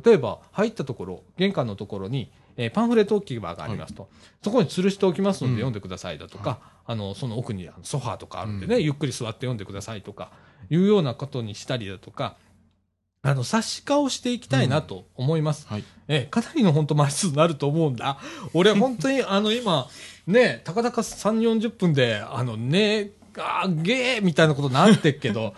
[0.05, 4.09] 例えば入ったところ玄関のところに、えーパンフレット置き場がありますと、
[4.43, 5.57] そこに吊るしておきますのでうん。
[5.57, 10.31] 読んでくださいだとか、あのその奥にソファーとかあるんでね、ゆっくり座って読んでくださいとか
[10.69, 12.35] いうようなことにしたりだとか
[13.25, 15.65] あの冊子化をしていきたいなと思います。
[15.67, 15.83] はい。
[16.09, 18.19] ええ、かなりの本当枚数になると思うんだ。
[18.53, 19.87] 俺本当にあの今、
[20.27, 25.53] ね、たかだか3、40分で、あのね、あーゲーみたいなことなってっけど、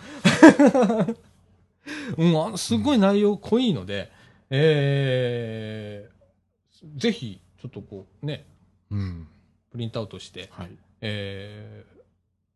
[2.16, 4.12] うん、あのすごい内容濃いので、
[4.48, 6.15] えー、
[6.96, 8.46] ぜひ、ちょっとこう、ね、
[8.90, 9.28] うん。
[9.70, 10.70] プリントアウトして、はい。
[11.00, 11.84] え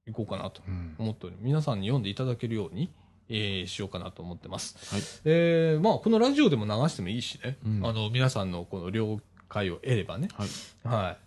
[0.06, 0.94] ー、行こうかなとうん。
[0.98, 2.90] 思っており、皆さんに読んでいただけるように、
[3.28, 4.76] えーしようかなと思ってます。
[4.94, 5.02] はい。
[5.24, 10.28] えーまあ、このラジオでも流してもいいしね、うんあの皆さんのこの了解を得ればね。
[10.34, 10.48] はい。
[10.84, 11.18] はい。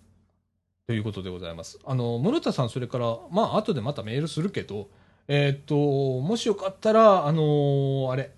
[0.87, 1.79] ということでございます。
[1.85, 4.89] あの、室田さん、それから、まあ、後でまたメールするけど、
[5.29, 8.31] えーっと、もしよかったら、あのーあれ、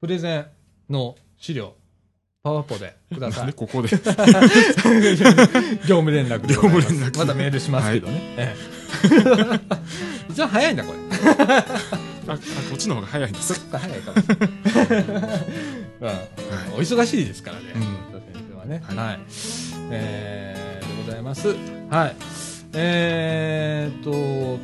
[0.00, 0.46] プレゼン
[0.88, 1.74] の資料、
[2.42, 3.46] パワポでください。
[3.46, 3.88] でここで。
[5.86, 8.20] 業務連絡業務連絡またメールしますけどね。
[8.36, 8.82] ええ
[10.28, 10.98] 一番早いんだ、これ。
[11.48, 11.64] あ、
[12.26, 12.40] あこ
[12.74, 13.60] っちの方が早いんですか。
[13.60, 15.38] そっか、早いかもしれない。
[16.00, 17.82] うんお忙しいですからね、うん
[18.32, 18.82] 先生はね。
[18.84, 19.20] はいはい。
[19.92, 21.54] えー、でございます。
[21.90, 22.51] はい。
[22.74, 24.10] えーっと、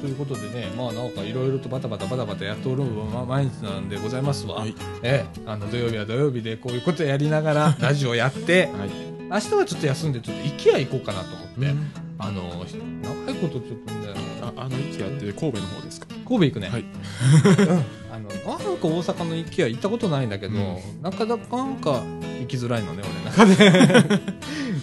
[0.00, 4.56] ということでね、まあなんかいろいろとバタバタバタバタやっておるま毎日なんでございますわ。
[4.60, 4.74] はい。
[5.02, 8.90] ええあの土曜日は土曜日でこういうことやりながらラジオやって、はい。
[9.30, 16.06] 明日はちょっと休んでちょっと IKEA 行こうかなと思って、うんあの、長いことちょっとね、あ、あの、駅あって神戸の方ですか？
[16.26, 16.68] 神戸行くね。
[16.68, 22.02] はいうんあの、なんか大阪の IKEA 行ったことないんだけど、うなかなかなんか
[22.40, 24.20] 行きづらいのね、俺の中で。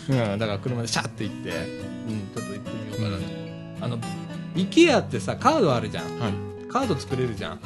[0.33, 1.53] うん、だから車でシャッて行って、う
[2.13, 2.19] ん、
[2.95, 3.23] とかなと。
[3.81, 3.99] あの、
[4.55, 6.19] IKEA ってさ、カードあるじゃん。
[6.19, 6.33] はい。
[6.69, 7.59] カード作れるじゃん。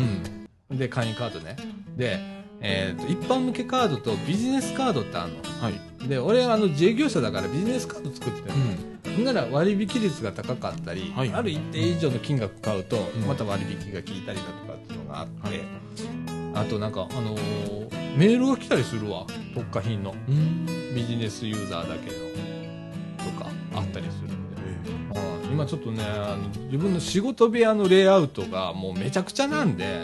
[0.69, 0.77] うん。
[0.77, 1.55] で、会員カードね。
[1.95, 2.19] で、
[2.61, 5.73] えっ、と、一般向けカードとビジネスカードってあるはい。
[6.01, 6.07] の。
[6.07, 8.65] で、俺、あの、自営業者だからビジネスカード作ってるうの。
[8.65, 8.89] ん。
[9.25, 15.59] なら割引率が高かったり、はいある一定以上の金額買うと、んまた割引が効いたりだとかっていうのがあって、はい
[16.55, 20.65] あとなんか、あのーメールが来たりするわ特価品のうん。
[20.95, 24.29] ビジネスユーザーだけのとかあったりする
[25.51, 30.03] 今ちょっとねあの自分の仕事部屋のレイアウトがもうめちゃくちゃなんで、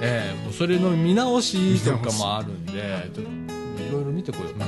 [0.00, 4.66] ええもうそれの見直しとかもあるんでいろいろ見てこようかな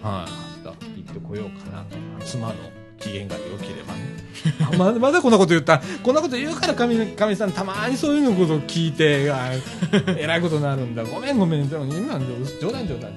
[0.00, 0.44] と、はい。
[0.64, 1.84] 明日行ってこようかな
[2.24, 2.54] 妻の
[2.98, 4.14] 機嫌が良ければね。
[4.60, 5.82] あ まだまだこんなこと言った。
[6.02, 9.50] こんなこと言うからかみさんたまにそういうのことを聞いてあ
[10.16, 11.04] えらいことになるんだ。
[11.04, 11.68] ごめんごめん。
[11.68, 12.26] でも今の
[12.60, 13.12] 冗談冗談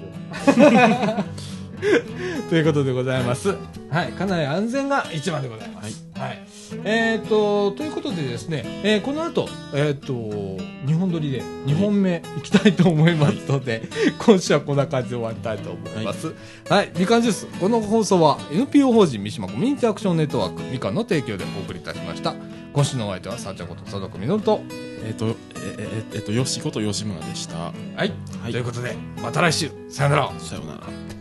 [0.56, 1.26] 冗談
[2.50, 3.56] ということでございます。
[3.90, 6.06] はい、かなり安全が一番でございます。
[6.16, 6.44] はい。
[6.84, 13.84] えっ、と、ということでですね、えーこの後、えっ、と、2本撮りで2本目いきたいと思いますので、
[14.20, 16.34] 今週はこんな感じで終わりたいと思います。
[16.70, 17.48] はい、みかんジュース。
[17.60, 22.36] この放送は NPO 法人三島コミュニティアクションネットワークみかんの提供でお送りいたしました。
[22.74, 24.62] 今週のお相手は、さあちゃんこと佐藤みのると、
[25.06, 25.34] えっと、え、
[25.80, 27.58] え、えっと、吉子と吉村でした。
[27.58, 30.32] はい、はいということで、また来週、さよなら。
[30.40, 31.17] さようなら。